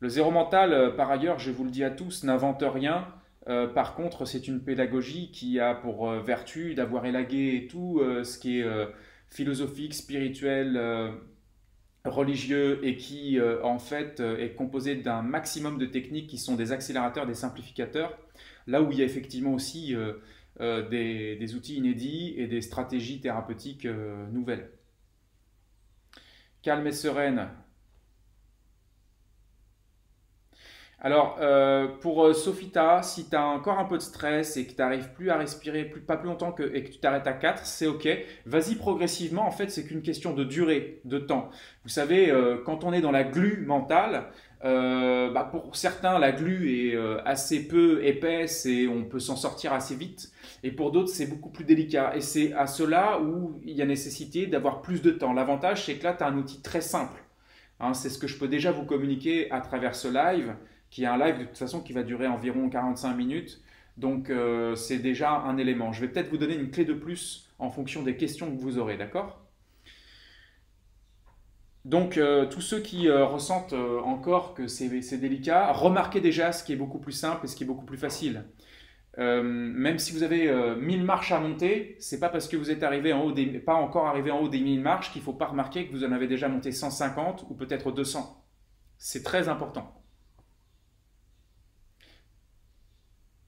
[0.00, 3.06] Le zéro mental, euh, par ailleurs, je vous le dis à tous, n'invente rien.
[3.48, 8.38] Euh, par contre, c'est une pédagogie qui a pour euh, vertu d'avoir élagué tout ce
[8.38, 8.66] qui est
[9.28, 10.80] philosophique, spirituel,
[12.04, 17.26] religieux et qui en fait est composé d'un maximum de techniques qui sont des accélérateurs,
[17.26, 18.18] des simplificateurs,
[18.66, 19.94] là où il y a effectivement aussi
[20.58, 23.86] des, outils inédits et des stratégies thérapeutiques
[24.32, 24.70] nouvelles.
[26.62, 27.48] Calme et sereine,
[31.02, 34.72] Alors, euh, pour euh, Sophita, si tu as encore un peu de stress et que
[34.72, 37.64] tu n'arrives plus à respirer pas plus longtemps que, et que tu t'arrêtes à 4,
[37.64, 38.06] c'est OK.
[38.44, 39.46] Vas-y progressivement.
[39.46, 41.48] En fait, c'est qu'une question de durée, de temps.
[41.84, 44.26] Vous savez, euh, quand on est dans la glu mentale,
[44.62, 49.94] bah, pour certains, la glu est assez peu épaisse et on peut s'en sortir assez
[49.94, 50.30] vite.
[50.62, 52.14] Et pour d'autres, c'est beaucoup plus délicat.
[52.14, 55.32] Et c'est à cela où il y a nécessité d'avoir plus de temps.
[55.32, 57.22] L'avantage, c'est que là, tu as un outil très simple.
[57.80, 60.54] Hein, c'est ce que je peux déjà vous communiquer à travers ce live
[60.90, 63.62] qui est un live de toute façon qui va durer environ 45 minutes.
[63.96, 65.92] Donc euh, c'est déjà un élément.
[65.92, 68.78] Je vais peut-être vous donner une clé de plus en fonction des questions que vous
[68.78, 69.46] aurez, d'accord?
[71.86, 76.74] Donc, euh, tous ceux qui euh, ressentent encore que c'est délicat, remarquez déjà ce qui
[76.74, 78.44] est beaucoup plus simple et ce qui est beaucoup plus facile.
[79.18, 83.12] même si vous avez 1000 marches à monter, c'est pas parce que vous êtes arrivé
[83.12, 85.86] en haut des, pas encore arrivé en haut des 1000 marches qu'il faut pas remarquer
[85.86, 88.44] que vous en avez déjà monté 150 ou peut-être 200.
[88.98, 89.99] C'est très important.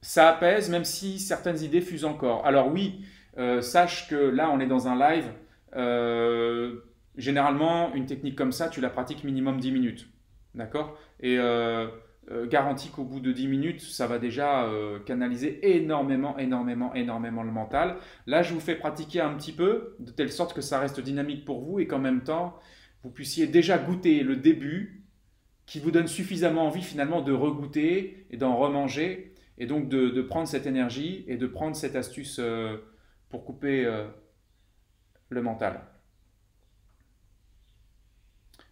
[0.03, 2.45] Ça apaise même si certaines idées fusent encore.
[2.45, 3.05] Alors oui,
[3.37, 5.25] euh, sache que là on est dans un live.
[5.75, 6.75] Euh,
[7.15, 10.07] généralement, une technique comme ça, tu la pratiques minimum 10 minutes.
[10.55, 10.97] D'accord?
[11.21, 11.87] Et euh,
[12.47, 14.69] garantis qu'au bout de 10 minutes, ça va déjà
[15.05, 17.95] canaliser énormément, énormément, énormément le mental.
[18.27, 21.45] Là, je vous fais pratiquer un petit peu, de telle sorte que ça reste dynamique
[21.45, 22.59] pour vous et qu'en même temps,
[23.03, 25.03] vous puissiez déjà goûter le début
[25.65, 30.47] qui vous donne suffisamment envie finalement de regoûter et d'en remanger et donc de, prendre
[30.47, 32.77] cette énergie et de prendre cette astuce euh,
[33.29, 34.07] pour couper euh,
[35.29, 35.81] le mental.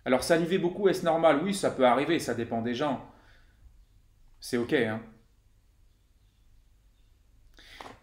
[0.06, 1.41] Alors saliver beaucoup, est-ce normal?
[1.44, 3.06] Oui, ça peut arriver, ça dépend des gens.
[4.39, 4.74] C'est ok.
[4.74, 5.02] Hein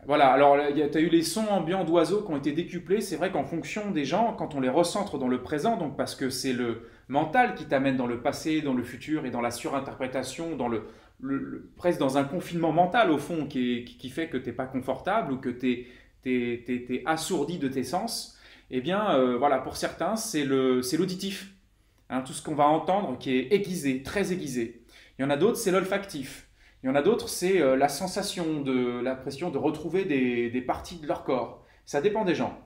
[0.07, 3.01] voilà, alors tu as eu les sons ambiants d'oiseaux qui ont été décuplés.
[3.01, 6.15] C'est vrai qu'en fonction des gens, quand on les recentre dans le présent, donc parce
[6.15, 9.51] que c'est le mental qui t'amène dans le passé, dans le futur et dans la
[9.51, 10.85] surinterprétation, dans le,
[11.77, 15.39] presque dans un confinement mental au fond qui, fait que tu n'es pas confortable ou
[15.39, 15.87] que tu
[16.25, 18.39] es, assourdi de tes sens,
[18.71, 21.55] eh bien euh, voilà, pour certains, c'est l'auditif.
[22.11, 24.83] Hein, tout ce qu'on va entendre qui est aiguisé, très aiguisé.
[25.19, 26.49] Il y en a d'autres, c'est l'olfactif.
[26.83, 30.99] Il y en a d'autres, c'est euh, la sensation, de l'impression de retrouver des, parties
[30.99, 31.67] de leur corps.
[31.85, 32.59] Ça dépend des gens.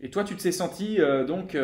[0.00, 1.56] Et toi, tu te sais senti euh, donc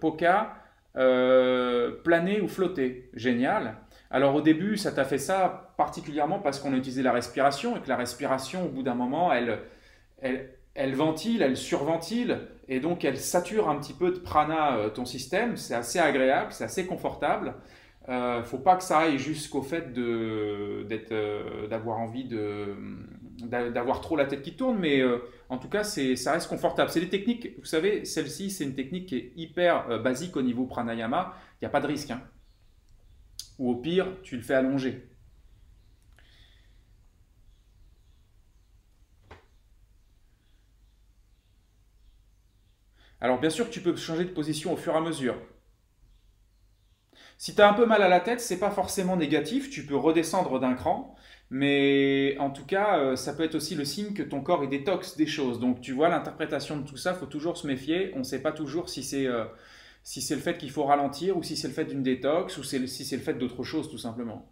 [0.00, 0.57] Poca
[0.96, 3.10] euh, planer ou flotter.
[3.14, 3.76] Génial.
[4.10, 7.80] Alors au début, ça t'a fait ça particulièrement parce qu'on a utilisé la respiration et
[7.80, 9.60] que la respiration, au bout d'un moment, elle,
[10.74, 15.04] elle, ventile, elle surventile et donc elle sature un petit peu de prana euh, ton
[15.04, 15.56] système.
[15.56, 17.54] C'est assez agréable, c'est assez confortable.
[18.08, 19.92] euh, faut pas que ça aille jusqu'au fait
[21.68, 22.24] d'avoir envie
[23.44, 26.90] d'avoir trop la tête qui tourne, mais euh, en tout cas, ça reste confortable.
[26.90, 30.42] C'est des techniques, vous savez, celle-ci, c'est une technique qui est hyper euh, basique au
[30.42, 31.34] niveau pranayama.
[31.54, 32.10] Il n'y a pas de risque.
[32.10, 32.22] Hein.
[33.58, 35.08] Ou au pire, tu le fais allonger.
[43.20, 45.36] Alors bien sûr, tu peux changer de position au fur et à mesure.
[47.36, 49.96] Si tu as un peu mal à la tête, c'est pas forcément négatif, tu peux
[49.96, 51.14] redescendre d'un cran.
[51.50, 54.68] Mais en tout cas, euh, ça peut être aussi le signe que ton corps est
[54.68, 55.60] détox des choses.
[55.60, 58.12] Donc tu vois, l'interprétation de tout ça, faut toujours se méfier.
[58.14, 59.44] On ne sait pas toujours si c'est euh,
[60.02, 62.88] si le fait qu'il faut ralentir ou si c'est le fait d'une détox ou si
[62.88, 64.50] c'est le fait d'autre chose tout simplement.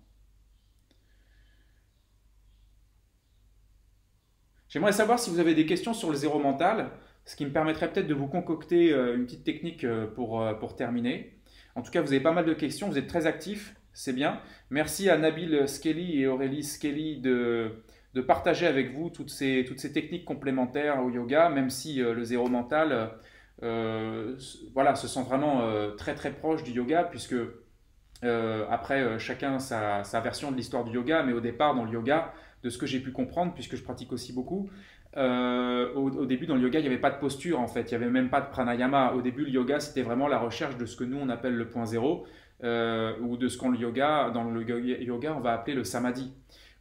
[4.68, 6.90] J'aimerais savoir si vous avez des questions sur le zéro mental,
[7.24, 11.38] ce qui me permettrait peut-être de vous concocter euh, une petite technique pour, pour terminer.
[11.74, 14.40] En tout cas, vous avez pas mal de questions, vous êtes très actifs c'est bien.
[14.70, 17.72] Merci à Nabil Skelly et Aurélie Skelly de,
[18.26, 23.10] partager avec vous toutes ces, techniques complémentaires au yoga, même si euh, le zéro mental,
[23.60, 25.62] voilà, se sent vraiment
[25.96, 27.36] très très proche du yoga, puisque
[28.70, 32.34] après, chacun sa, sa version de l'histoire du yoga, mais au départ, dans le yoga,
[32.62, 34.68] de ce que j'ai pu comprendre, puisque je pratique aussi beaucoup,
[35.16, 37.96] euh, au, début, dans le yoga, il n'y avait pas de posture en fait, il
[37.96, 39.14] n'y avait même pas de pranayama.
[39.14, 41.68] Au début, le yoga, c'était vraiment la recherche de ce que nous on appelle le
[41.68, 42.26] point zéro,
[42.64, 44.62] euh, ou de ce qu'on le yoga, dans le
[45.02, 46.32] yoga, on va appeler le samadhi,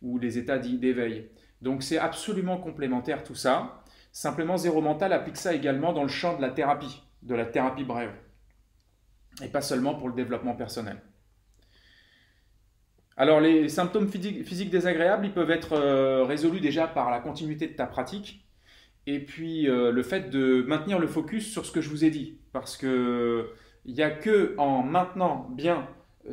[0.02, 1.30] ou les états d'éveil.
[1.62, 3.84] Donc c'est absolument complémentaire tout ça.
[4.12, 7.84] Simplement, zéro mental applique ça également dans le champ de la thérapie, de la thérapie
[7.84, 8.14] brève,
[9.44, 11.02] et pas seulement pour le développement personnel.
[13.18, 17.74] Alors les symptômes physiques désagréables, ils peuvent être euh, résolus déjà par la continuité de
[17.74, 18.46] ta pratique
[19.08, 22.10] et puis euh, le fait de maintenir le focus sur ce que je vous ai
[22.10, 22.40] dit.
[22.52, 23.50] Parce que
[23.86, 25.88] il n'y a que en maintenant bien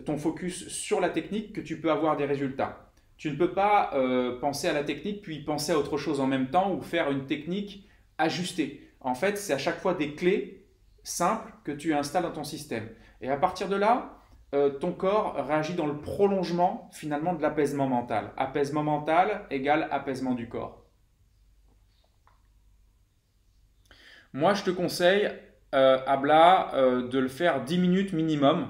[0.05, 2.91] ton focus sur la technique que tu peux avoir des résultats.
[3.17, 6.27] Tu ne peux pas euh, penser à la technique puis penser à autre chose en
[6.27, 7.89] même temps ou faire une technique
[8.19, 8.91] ajustée.
[9.01, 10.67] En fait, c'est à chaque fois des clés
[11.05, 12.89] simples que tu installes dans ton système.
[13.21, 14.19] Et à partir de là,
[14.55, 18.33] euh, ton corps réagit dans le prolongement finalement de l'apaisement mental.
[18.37, 20.83] Apaisement mental égale apaisement du corps.
[24.35, 28.69] Moi, je te conseille, euh, Abla, euh, de le faire 10 minutes minimum.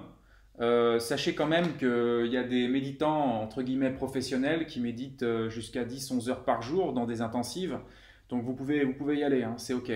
[1.01, 6.31] sachez quand même qu'il y a des méditants, entre guillemets, professionnels qui méditent jusqu'à 10-11
[6.31, 7.79] heures par jour dans des intensives.
[8.29, 9.93] Donc vous pouvez, vous pouvez y aller, hein, c'est OK.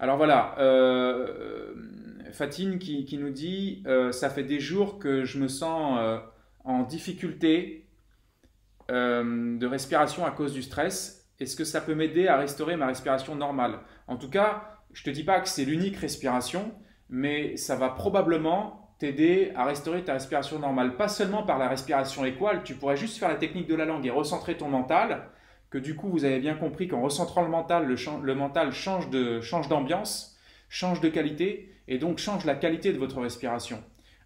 [0.00, 1.74] Alors voilà, euh,
[2.32, 6.18] Fatine qui, nous dit euh, Ça fait des jours que je me sens euh,
[6.64, 7.79] en difficulté
[8.90, 11.28] de respiration à cause du stress.
[11.38, 13.78] Est-ce que ça peut m'aider à restaurer ma respiration normale?
[14.08, 16.72] En tout cas, je ne te dis pas que c'est l'unique respiration,
[17.08, 20.96] mais ça va probablement t'aider à restaurer ta respiration normale.
[20.96, 24.04] Pas seulement par la respiration équale, tu pourrais juste faire la technique de la langue
[24.06, 25.30] et recentrer ton mental
[25.70, 29.40] que du coup vous avez bien compris qu'en recentrant le mental, le, mental change de
[29.40, 30.36] change d'ambiance,
[30.68, 33.82] change de qualité et donc change la qualité de votre respiration.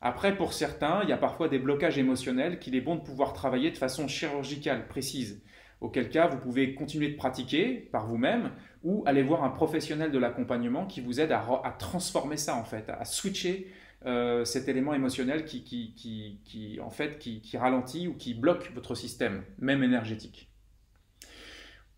[0.06, 3.32] Après, pour certains, il y a parfois des blocages émotionnels qu'il est bon de pouvoir
[3.32, 5.42] travailler de façon chirurgicale, précise.
[5.80, 8.50] Auquel cas, vous pouvez continuer de pratiquer par vous-même
[8.82, 12.90] ou aller voir un professionnel de l'accompagnement qui vous aide à, transformer ça en fait,
[12.90, 13.72] à switcher
[14.04, 19.82] euh, cet élément émotionnel qui, en fait, qui, ralentit ou qui bloque votre système, même
[19.82, 20.50] énergétique.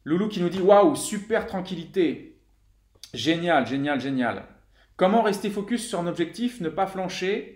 [0.05, 2.39] Loulou qui nous dit Waouh, super tranquillité.
[3.15, 4.45] Génial, génial, génial.
[4.97, 7.56] Comment rester focus sur un objectif, ne pas flancher,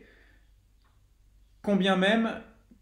[1.62, 2.30] combien même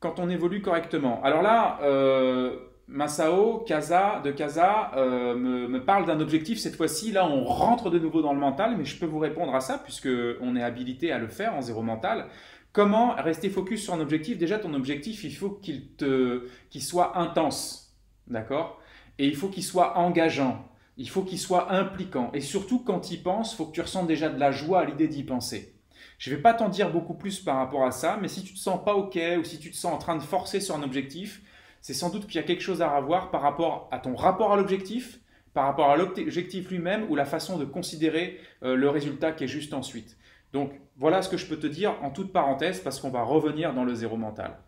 [0.01, 2.57] quand on évolue correctement Alors là, euh,
[2.89, 6.59] Masao Kaza, de Kaza euh, me, parle d'un objectif.
[6.59, 9.55] Cette fois-ci, là, on rentre de nouveau dans le mental, mais je peux vous répondre
[9.55, 10.09] à ça puisque
[10.41, 12.27] on est habilité à le faire en zéro mental.
[12.73, 14.39] Comment rester focus sur un objectif?
[14.39, 16.47] Déjà, ton objectif, il faut qu'il te,
[16.79, 18.81] soit intense, d'accord?
[19.19, 20.65] Et il faut qu'il soit engageant,
[20.97, 22.31] il faut qu'il soit impliquant.
[22.35, 24.85] Et surtout, quand il pense, il faut que tu ressentes déjà de la joie à
[24.85, 25.75] l'idée d'y penser.
[26.19, 28.53] Je ne vais pas t'en dire beaucoup plus par rapport à ça, mais si tu
[28.53, 30.83] te sens pas OK ou si tu te sens en train de forcer sur un
[30.83, 31.43] objectif,
[31.81, 34.53] c'est sans doute qu'il y a quelque chose à revoir par rapport à ton rapport
[34.53, 35.21] à l'objectif,
[35.55, 39.49] par rapport à l'objectif lui-même ou la façon de considérer euh, le résultat qui est
[39.49, 40.19] juste ensuite.
[40.53, 43.73] Donc voilà ce que je peux te dire en toute parenthèse parce qu'on va revenir
[43.73, 44.59] dans le zéro mental.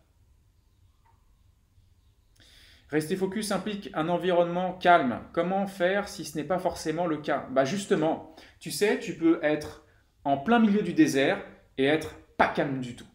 [2.90, 5.20] Rester focus implique un environnement calme.
[5.32, 7.46] Comment faire si ce n'est pas forcément le cas?
[7.50, 9.84] Bah justement, tu sais, tu peux être
[10.24, 11.42] en plein milieu du désert
[11.78, 13.06] et être pas calme du tout.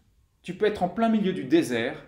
[0.42, 2.04] Tu peux être en plein milieu du désert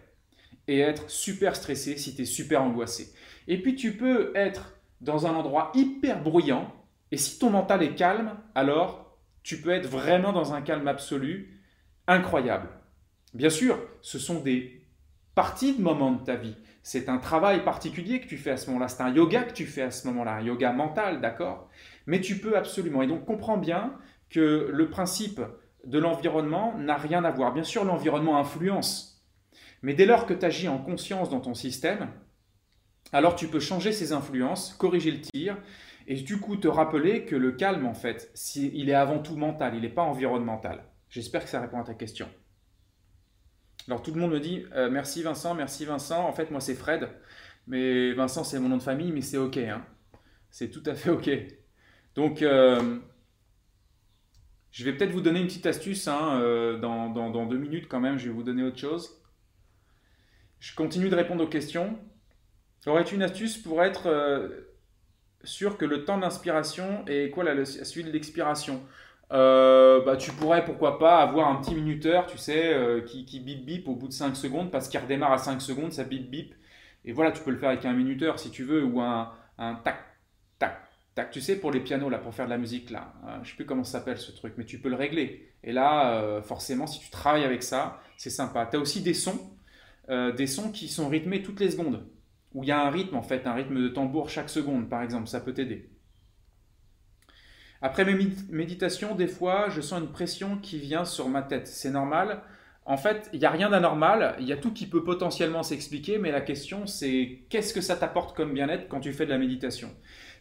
[0.67, 3.13] et être super stressé si tu es super angoissé.
[3.47, 6.73] Et puis tu peux être dans un endroit hyper bruyant
[7.11, 11.63] et si ton mental est calme, alors tu peux être vraiment dans un calme absolu
[12.07, 12.69] incroyable.
[13.35, 14.87] Bien sûr, ce sont des
[15.35, 16.57] parties de moments de ta vie
[16.89, 19.67] c'est un travail particulier que tu fais à ce moment-là, c'est un yoga que tu
[19.67, 21.69] fais à ce moment-là, un yoga mental, d'accord?
[22.07, 23.03] Mais tu peux absolument.
[23.03, 23.93] Et donc comprends bien
[24.31, 25.41] que le principe
[25.85, 27.53] de l'environnement n'a rien à voir.
[27.53, 29.25] Bien sûr, l'environnement influence,
[29.83, 32.09] mais dès lors que tu agis en conscience dans ton système,
[33.13, 35.57] alors tu peux changer ces influences, corriger le tir,
[36.07, 39.75] et du coup te rappeler que le calme, en fait, il est avant tout mental,
[39.75, 40.85] il n'est pas environnemental.
[41.09, 42.29] J'espère que ça répond à ta question.
[43.87, 46.27] Alors tout le monde me dit euh, merci Vincent, merci Vincent.
[46.27, 47.09] En fait, moi c'est Fred,
[47.67, 49.57] mais Vincent c'est mon nom de famille, mais c'est ok.
[49.57, 49.85] Hein.
[50.51, 51.31] C'est tout à fait ok.
[52.15, 52.99] Donc euh,
[54.79, 58.17] je vais peut-être vous donner une petite astuce hein, euh, dans, deux minutes quand même.
[58.17, 59.21] Je vais vous donner autre chose.
[60.61, 61.99] Je continue de répondre aux questions.
[62.87, 64.07] Aurais-tu une astuce pour être
[65.43, 68.81] sûr que le temps d'inspiration est quoi la, suite de l'expiration?
[69.33, 73.67] Euh, bah, tu pourrais, pourquoi pas, avoir un petit minuteur, tu sais, euh, qui, bip
[73.67, 76.55] bip au bout de 5 secondes, parce qu'il redémarre à 5 secondes, ça bip bip.
[77.05, 79.35] Et voilà, tu peux le faire avec un minuteur si tu veux, ou un
[79.83, 80.08] tac,
[81.27, 83.45] Tu sais, pour les pianos, là, pour faire de la musique, là, euh, je ne
[83.45, 85.53] sais plus comment ça s'appelle ce truc, mais tu peux le régler.
[85.65, 88.67] Et là, euh, forcément, si tu travailles avec ça, c'est sympa.
[88.67, 89.39] Tu as aussi des sons,
[90.11, 92.07] euh, des sons qui sont rythmés toutes les secondes,
[92.55, 95.03] où il y a un rythme, en fait, un rythme de tambour chaque seconde, par
[95.03, 95.91] exemple, ça peut t'aider.
[97.81, 101.69] Après mes méditations, des fois, je sens une pression qui vient sur ma tête.
[101.69, 102.43] C'est normal.
[102.89, 106.17] En fait, il n'y a rien d'anormal, il y a tout qui peut potentiellement s'expliquer,
[106.17, 109.37] mais la question c'est qu'est-ce que ça t'apporte comme bien-être quand tu fais de la
[109.37, 109.91] méditation?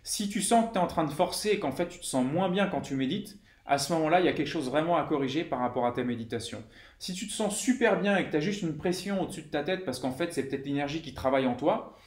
[0.07, 2.05] Si tu sens que tu es en train de forcer et qu'en fait tu te
[2.05, 4.95] sens moins bien quand tu médites, à ce moment-là, il y a quelque chose vraiment
[4.95, 6.63] à corriger par rapport à ta méditation.
[6.97, 9.49] Si tu te sens super bien et que tu as juste une pression au-dessus de
[9.49, 11.97] ta tête parce qu'en fait c'est peut-être l'énergie qui travaille en toi,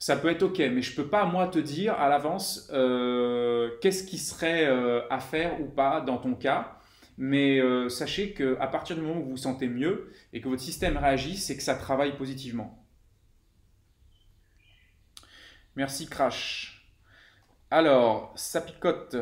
[0.00, 3.70] ça peut être ok, mais je ne peux pas moi te dire à l'avance euh,
[3.80, 6.80] qu'est-ce qui serait euh, à faire ou pas dans ton cas.
[7.18, 10.60] Mais euh, sachez qu'à partir du moment où vous vous sentez mieux et que votre
[10.60, 12.84] système réagit, c'est que ça travaille positivement.
[15.76, 16.75] Merci Crash.
[17.70, 19.16] Alors, ça picote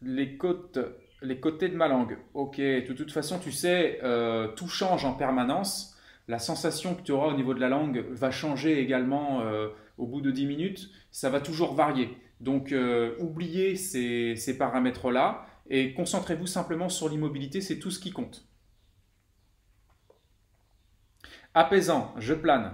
[0.00, 0.78] les côtes,
[1.22, 2.18] les côtés de ma langue.
[2.34, 5.96] Ok, de toute façon, tu sais, euh, tout change en permanence.
[6.28, 9.68] La sensation que tu auras au niveau de la langue va changer également euh,
[9.98, 10.90] au bout de 10 minutes.
[11.10, 12.16] Ça va toujours varier.
[12.40, 12.74] Donc,
[13.20, 18.46] oubliez ces paramètres-là et concentrez-vous simplement sur l'immobilité, c'est tout ce qui compte.
[21.54, 22.72] Apaisant, je plane.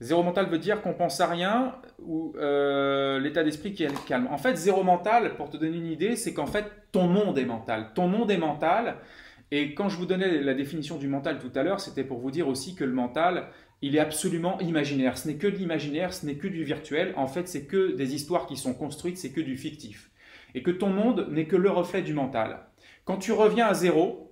[0.00, 4.28] Zéro mental veut dire qu'on pense à rien ou euh, l'état d'esprit qui est calme.
[4.30, 7.44] En fait, zéro mental, pour te donner une idée, c'est qu'en fait, ton monde est
[7.44, 7.90] mental.
[7.94, 8.96] Ton monde est mental.
[9.50, 12.30] Et quand je vous donnais la définition du mental tout à l'heure, c'était pour vous
[12.30, 13.48] dire aussi que le mental,
[13.82, 15.18] il est absolument imaginaire.
[15.18, 17.12] Ce n'est que de l'imaginaire, ce n'est que du virtuel.
[17.16, 20.10] En fait, c'est que des histoires qui sont construites, c'est que du fictif
[20.54, 22.60] et que ton monde n'est que le reflet du mental.
[23.04, 24.29] Quand tu reviens à zéro,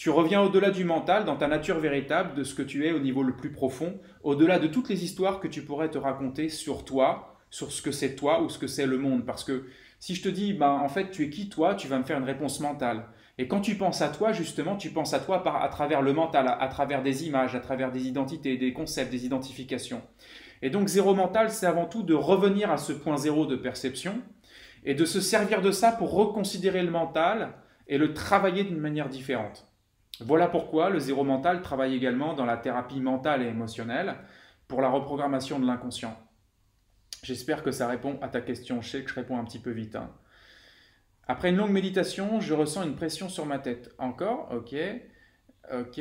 [0.00, 3.00] tu reviens au-delà du mental, dans ta nature véritable, de ce que tu es au
[3.00, 6.86] niveau le plus profond, au-delà de toutes les histoires que tu pourrais te raconter sur
[6.86, 9.26] toi, sur ce que c'est toi ou ce que c'est le monde.
[9.26, 9.66] Parce que
[9.98, 12.16] si je te dis, ben, en fait, tu es qui toi, tu vas me faire
[12.16, 13.08] une réponse mentale.
[13.36, 16.14] Et quand tu penses à toi, justement, tu penses à toi par, à travers le
[16.14, 20.00] mental, à, à travers des images, à travers des identités, des concepts, des identifications.
[20.62, 24.14] Et donc, zéro mental, c'est avant tout de revenir à ce point zéro de perception,
[24.82, 27.52] et de se servir de ça pour reconsidérer le mental
[27.86, 29.69] et le travailler d'une manière différente.
[30.18, 34.16] Voilà pourquoi le zéro mental travaille également dans la thérapie mentale et émotionnelle
[34.68, 36.16] pour la reprogrammation de l'inconscient.
[37.22, 38.80] J'espère que ça répond à ta question.
[38.80, 39.96] Je sais que je réponds un petit peu vite.
[39.96, 40.10] Hein.
[41.26, 43.94] Après une longue méditation, je ressens une pression sur ma tête.
[43.98, 44.48] Encore?
[44.52, 44.74] Ok.
[45.72, 46.00] Ok.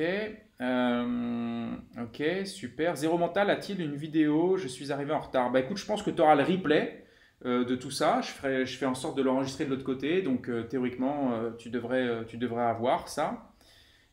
[0.61, 2.95] Euh, ok, super.
[2.95, 4.57] Zéro mental a-t-il une vidéo?
[4.57, 5.51] Je suis arrivé en retard.
[5.51, 7.05] Bah écoute, je pense que tu auras le replay.
[7.45, 8.19] Euh, de tout ça.
[8.21, 10.21] Je, fais en sorte de l'enregistrer de l'autre côté.
[10.21, 13.48] Donc euh, théoriquement, tu, devrais, tu devrais avoir ça.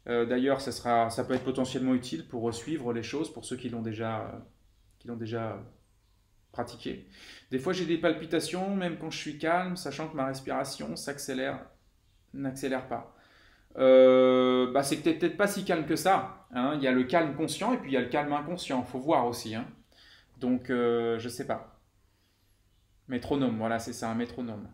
[0.07, 3.69] D'ailleurs, ça, sera, ça peut être potentiellement utile pour suivre les choses pour ceux qui
[3.69, 4.41] l'ont déjà,
[5.01, 5.61] qui l'ont déjà
[6.53, 7.09] pratiqué.
[7.51, 11.61] Des fois, j'ai des palpitations, même quand je suis calme, sachant que ma respiration s'accélère,
[12.35, 13.17] n'accélère pas.
[13.75, 16.47] bah, c'est peut-être pas si calme que ça.
[16.53, 16.75] Hein.
[16.77, 18.83] Il y a le calme conscient et puis il y a le calme inconscient.
[18.85, 19.55] Faut voir aussi.
[19.55, 19.67] Hein.
[20.39, 21.81] Donc, je sais pas.
[23.09, 24.69] Métronome, voilà, c'est ça, un métronome.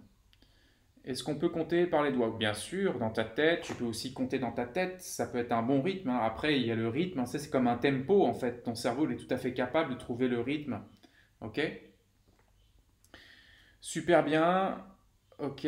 [1.05, 2.35] Est-ce qu'on peut compter par les doigts?
[2.39, 5.51] Bien sûr, dans ta tête, tu peux aussi compter dans ta tête, ça peut être
[5.51, 6.11] un bon rythme.
[6.11, 6.21] Hein.
[6.23, 7.27] Après, il y a le rythme, hein.
[7.27, 8.63] c'est comme un tempo en fait.
[8.63, 10.81] Ton cerveau il est tout à fait capable de trouver le rythme.
[11.41, 11.61] Ok?
[13.81, 14.85] Super bien.
[15.39, 15.67] Ok.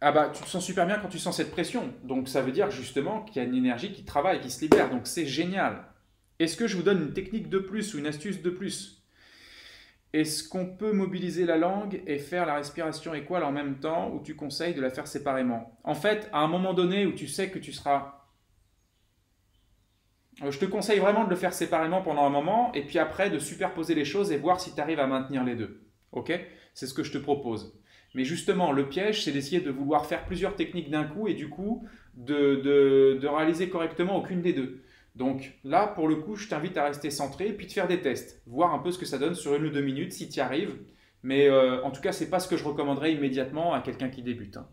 [0.00, 1.92] Ah bah, tu te sens super bien quand tu sens cette pression.
[2.04, 4.90] Donc ça veut dire justement qu'il y a une énergie qui travaille, qui se libère.
[4.90, 5.84] Donc c'est génial.
[6.38, 8.95] Est-ce que je vous donne une technique de plus ou une astuce de plus?
[10.20, 14.22] Est-ce qu'on peut mobiliser la langue et faire la respiration équale en même temps ou
[14.22, 15.78] tu conseilles de la faire séparément?
[15.84, 18.24] En fait, à un moment donné où tu sais que tu seras...
[20.42, 23.28] Euh, je te conseille vraiment de le faire séparément pendant un moment et puis après
[23.28, 25.82] de superposer les choses et voir si tu arrives à maintenir les deux.
[26.12, 26.32] Ok?
[26.72, 27.78] C'est ce que je te propose.
[28.14, 31.50] Mais justement, le piège, c'est d'essayer de vouloir faire plusieurs techniques d'un coup et du
[31.50, 34.82] coup de, de réaliser correctement aucune des deux.
[35.16, 38.02] Donc là, pour le coup, je t'invite à rester centré et puis de faire des
[38.02, 40.36] tests, voir un peu ce que ça donne sur une ou deux minutes si tu
[40.36, 40.76] y arrives.
[41.22, 44.10] Mais euh, en tout cas, ce n'est pas ce que je recommanderais immédiatement à quelqu'un
[44.10, 44.58] qui débute.
[44.58, 44.68] Hein.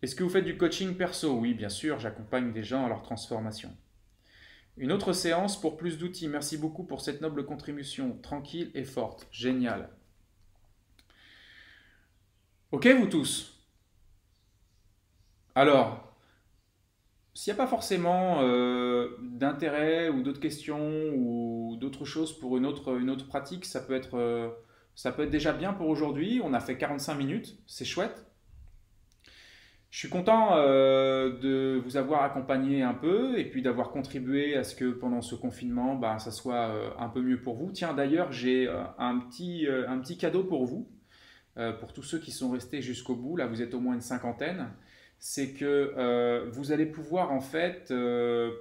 [0.00, 1.38] Est-ce que vous faites du coaching perso?
[1.38, 3.76] Oui, bien sûr, j'accompagne des gens à leur transformation.
[4.78, 6.28] Une autre séance pour plus d'outils.
[6.28, 9.28] Merci beaucoup pour cette noble contribution, tranquille et forte.
[9.30, 9.90] Génial.
[12.72, 13.62] Ok, vous tous
[15.54, 16.11] Alors,
[17.34, 22.66] s'il n'y a pas forcément euh, d'intérêt ou d'autres questions ou d'autres choses pour une
[22.66, 24.50] autre, une autre pratique, ça peut, être, euh,
[24.94, 26.42] ça peut être déjà bien pour aujourd'hui.
[26.44, 28.26] On a fait 45 minutes, c'est chouette.
[29.88, 34.64] Je suis content euh, de vous avoir accompagné un peu et puis d'avoir contribué à
[34.64, 37.70] ce que pendant ce confinement, bah, ça soit un peu mieux pour vous.
[37.72, 38.68] Tiens, d'ailleurs, j'ai
[38.98, 40.88] un, petit, un petit cadeau pour vous,
[41.80, 43.36] pour tous ceux qui sont restés jusqu'au bout.
[43.36, 44.70] Là, vous êtes au moins une cinquantaine.
[45.24, 47.94] C'est que vous allez pouvoir, en fait,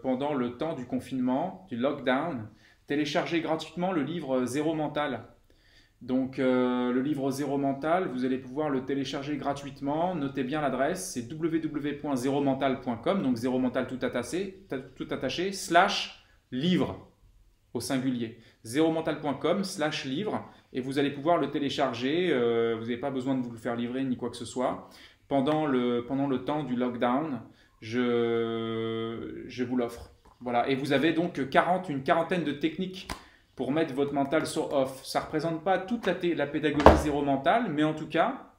[0.03, 2.47] pendant le temps du confinement, du lockdown,
[2.86, 5.26] télécharger gratuitement le livre Zéro Mental
[6.01, 10.16] donc euh, le livre Zéro Mental, vous allez pouvoir le télécharger gratuitement.
[10.16, 17.07] Notez bien l'adresse, c'est www.zeromental.com, donc zéro mental tout attaché, tout attaché, slash livre
[17.74, 18.39] au singulier.
[18.66, 22.32] Zeromental.com slash livre et vous allez pouvoir le télécharger.
[22.32, 24.89] Euh, vous n'avez pas besoin de vous le faire livrer ni quoi que ce soit.
[25.32, 27.39] Pendant le, pendant le temps du lockdown,
[27.79, 30.11] je, je vous l'offre.
[30.41, 30.67] Voilà.
[30.67, 33.07] Et vous avez donc 40, une quarantaine de techniques
[33.55, 35.05] pour mettre votre mental sur off.
[35.05, 38.51] Ça ne représente pas toute la, la, pédagogie zéro mental, mais en tout cas,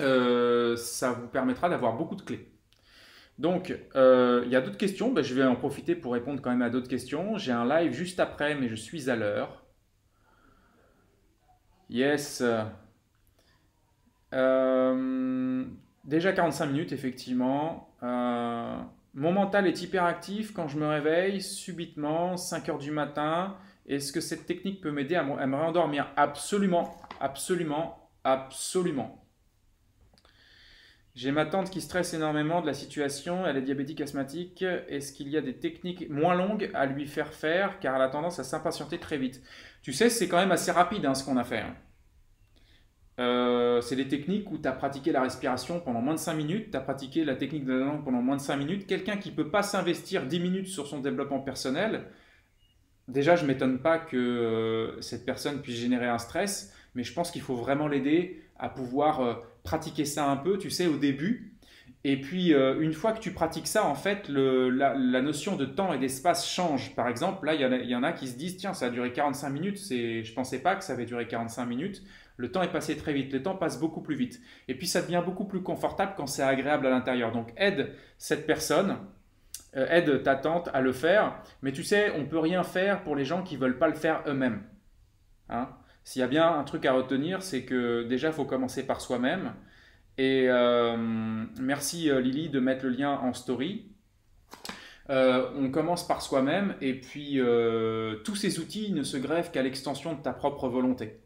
[0.00, 2.46] euh, ça vous permettra d'avoir beaucoup de clés.
[3.38, 5.10] Donc, euh, il y a d'autres questions?
[5.10, 7.38] Ben, je vais en profiter pour répondre quand même à d'autres questions.
[7.38, 9.64] J'ai un live juste après, mais je suis à l'heure.
[11.88, 12.42] Yes.
[14.34, 15.64] Euh,
[16.06, 17.90] déjà 45 minutes, effectivement.
[18.02, 23.56] mon mental est hyperactif quand je me réveille subitement, 5 heures du matin.
[23.88, 29.22] Est-ce que cette technique peut m'aider à, me réendormir Absolument, absolument, absolument.
[31.14, 34.62] J'ai ma tante qui stresse énormément de la situation, elle est diabétique asthmatique.
[34.62, 37.78] Est-ce qu'il y a des techniques moins longues à lui faire faire?
[37.80, 39.40] Car elle a tendance à s'impatienter très vite
[39.82, 41.60] Tu sais, c'est quand même assez rapide hein, ce qu'on a fait.
[41.60, 41.74] Hein.
[43.18, 46.70] Euh, c'est des techniques où tu as pratiqué la respiration pendant moins de 5 minutes,
[46.70, 48.86] tu as pratiqué la technique de la langue pendant moins de 5 minutes.
[48.86, 52.04] Quelqu'un qui ne peut pas s'investir 10 minutes sur son développement personnel,
[53.08, 57.12] déjà, je ne m'étonne pas que euh, cette personne puisse générer un stress, mais je
[57.14, 60.98] pense qu'il faut vraiment l'aider à pouvoir euh, pratiquer ça un peu, tu sais, au
[60.98, 61.52] début.
[62.04, 65.98] Et puis, une fois que tu pratiques ça, en fait, la, notion de temps et
[65.98, 66.94] d'espace change.
[66.94, 69.50] Par exemple, là, il y, en a qui se disent, tiens, ça a duré 45
[69.50, 72.04] minutes, je ne pensais pas que ça avait duré 45 minutes.
[72.36, 74.40] Le temps est passé très vite, le temps passe beaucoup plus vite.
[74.68, 77.32] Et puis, ça devient beaucoup plus confortable quand c'est agréable à l'intérieur.
[77.32, 78.98] Donc, aide cette personne
[79.76, 81.34] euh, aide ta tante à le faire.
[81.60, 83.88] Mais tu sais, on ne peut rien faire pour les gens qui ne veulent pas
[83.88, 84.62] le faire eux-mêmes.
[85.50, 85.68] Hein.
[86.02, 89.02] S'il y a bien un truc à retenir, c'est que déjà, il faut commencer par
[89.02, 89.52] soi-même.
[90.16, 90.96] Et euh,
[91.60, 93.92] merci euh, Lily de mettre le lien en story.
[95.10, 97.38] on commence par soi-même et puis
[98.24, 101.20] tous ces outils ne se grèvent qu'à l'extension de ta propre volonté.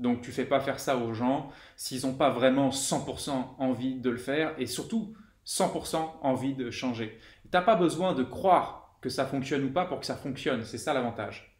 [0.00, 4.10] Donc tu fais pas faire ça aux gens s'ils n'ont pas vraiment 100% envie de
[4.10, 5.14] le faire et surtout
[5.46, 7.18] 100% envie de changer.
[7.42, 10.64] Tu n'as pas besoin de croire que ça fonctionne ou pas pour que ça fonctionne.
[10.64, 11.50] C'est ça l'avantage.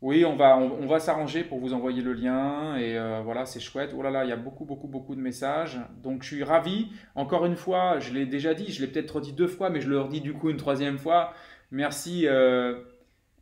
[0.00, 3.58] Oui, on va, on, va s'arranger pour vous envoyer le lien et euh, voilà, c'est
[3.58, 3.92] chouette.
[3.96, 5.80] Oh là là, il y a beaucoup, beaucoup, beaucoup de messages.
[6.04, 6.92] Donc je suis ravi.
[7.16, 9.88] Encore une fois, je l'ai déjà dit, je l'ai peut-être dit deux fois, mais je
[9.88, 11.32] le redis du coup une troisième fois.
[11.72, 12.80] Merci, euh,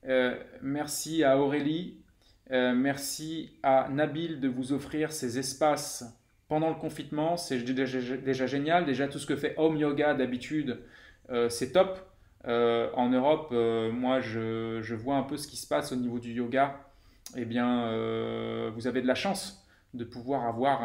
[0.08, 2.00] euh, merci à Aurélie,
[2.50, 6.04] merci à Nabil de vous offrir ces espaces
[6.48, 8.86] pendant le confinement, c'est déjà, génial.
[8.86, 10.78] Déjà, tout ce que fait Home Yoga d'habitude,
[11.30, 11.98] euh, c'est top.
[12.46, 16.20] Euh, en Europe, euh, moi, je, vois un peu ce qui se passe au niveau
[16.20, 16.80] du yoga.
[17.36, 17.90] Eh bien,
[18.70, 20.82] vous avez de la chance de pouvoir avoir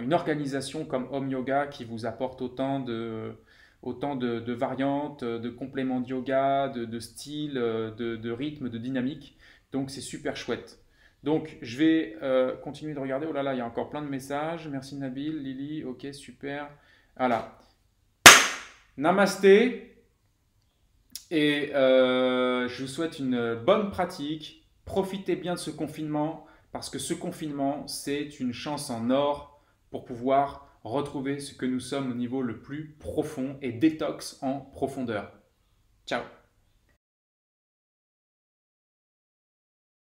[0.00, 3.34] une organisation comme Home Yoga qui vous apporte autant de,
[4.52, 9.36] variantes, de compléments de yoga, de, de style, de, de rythme, de dynamique.
[9.72, 10.81] Donc, c'est super chouette.
[11.22, 13.26] Donc, je vais euh, continuer de regarder.
[13.28, 14.68] Oh là là, il y a encore plein de messages.
[14.68, 16.68] Merci Nabil, Lily, ok, super.
[17.16, 17.58] Voilà.
[18.96, 19.88] Namasté.
[21.30, 24.66] Et euh, je vous souhaite une bonne pratique.
[24.84, 30.04] Profitez bien de ce confinement parce que ce confinement, c'est une chance en or pour
[30.04, 35.32] pouvoir retrouver ce que nous sommes au niveau le plus profond et détox en profondeur.
[36.06, 36.22] Ciao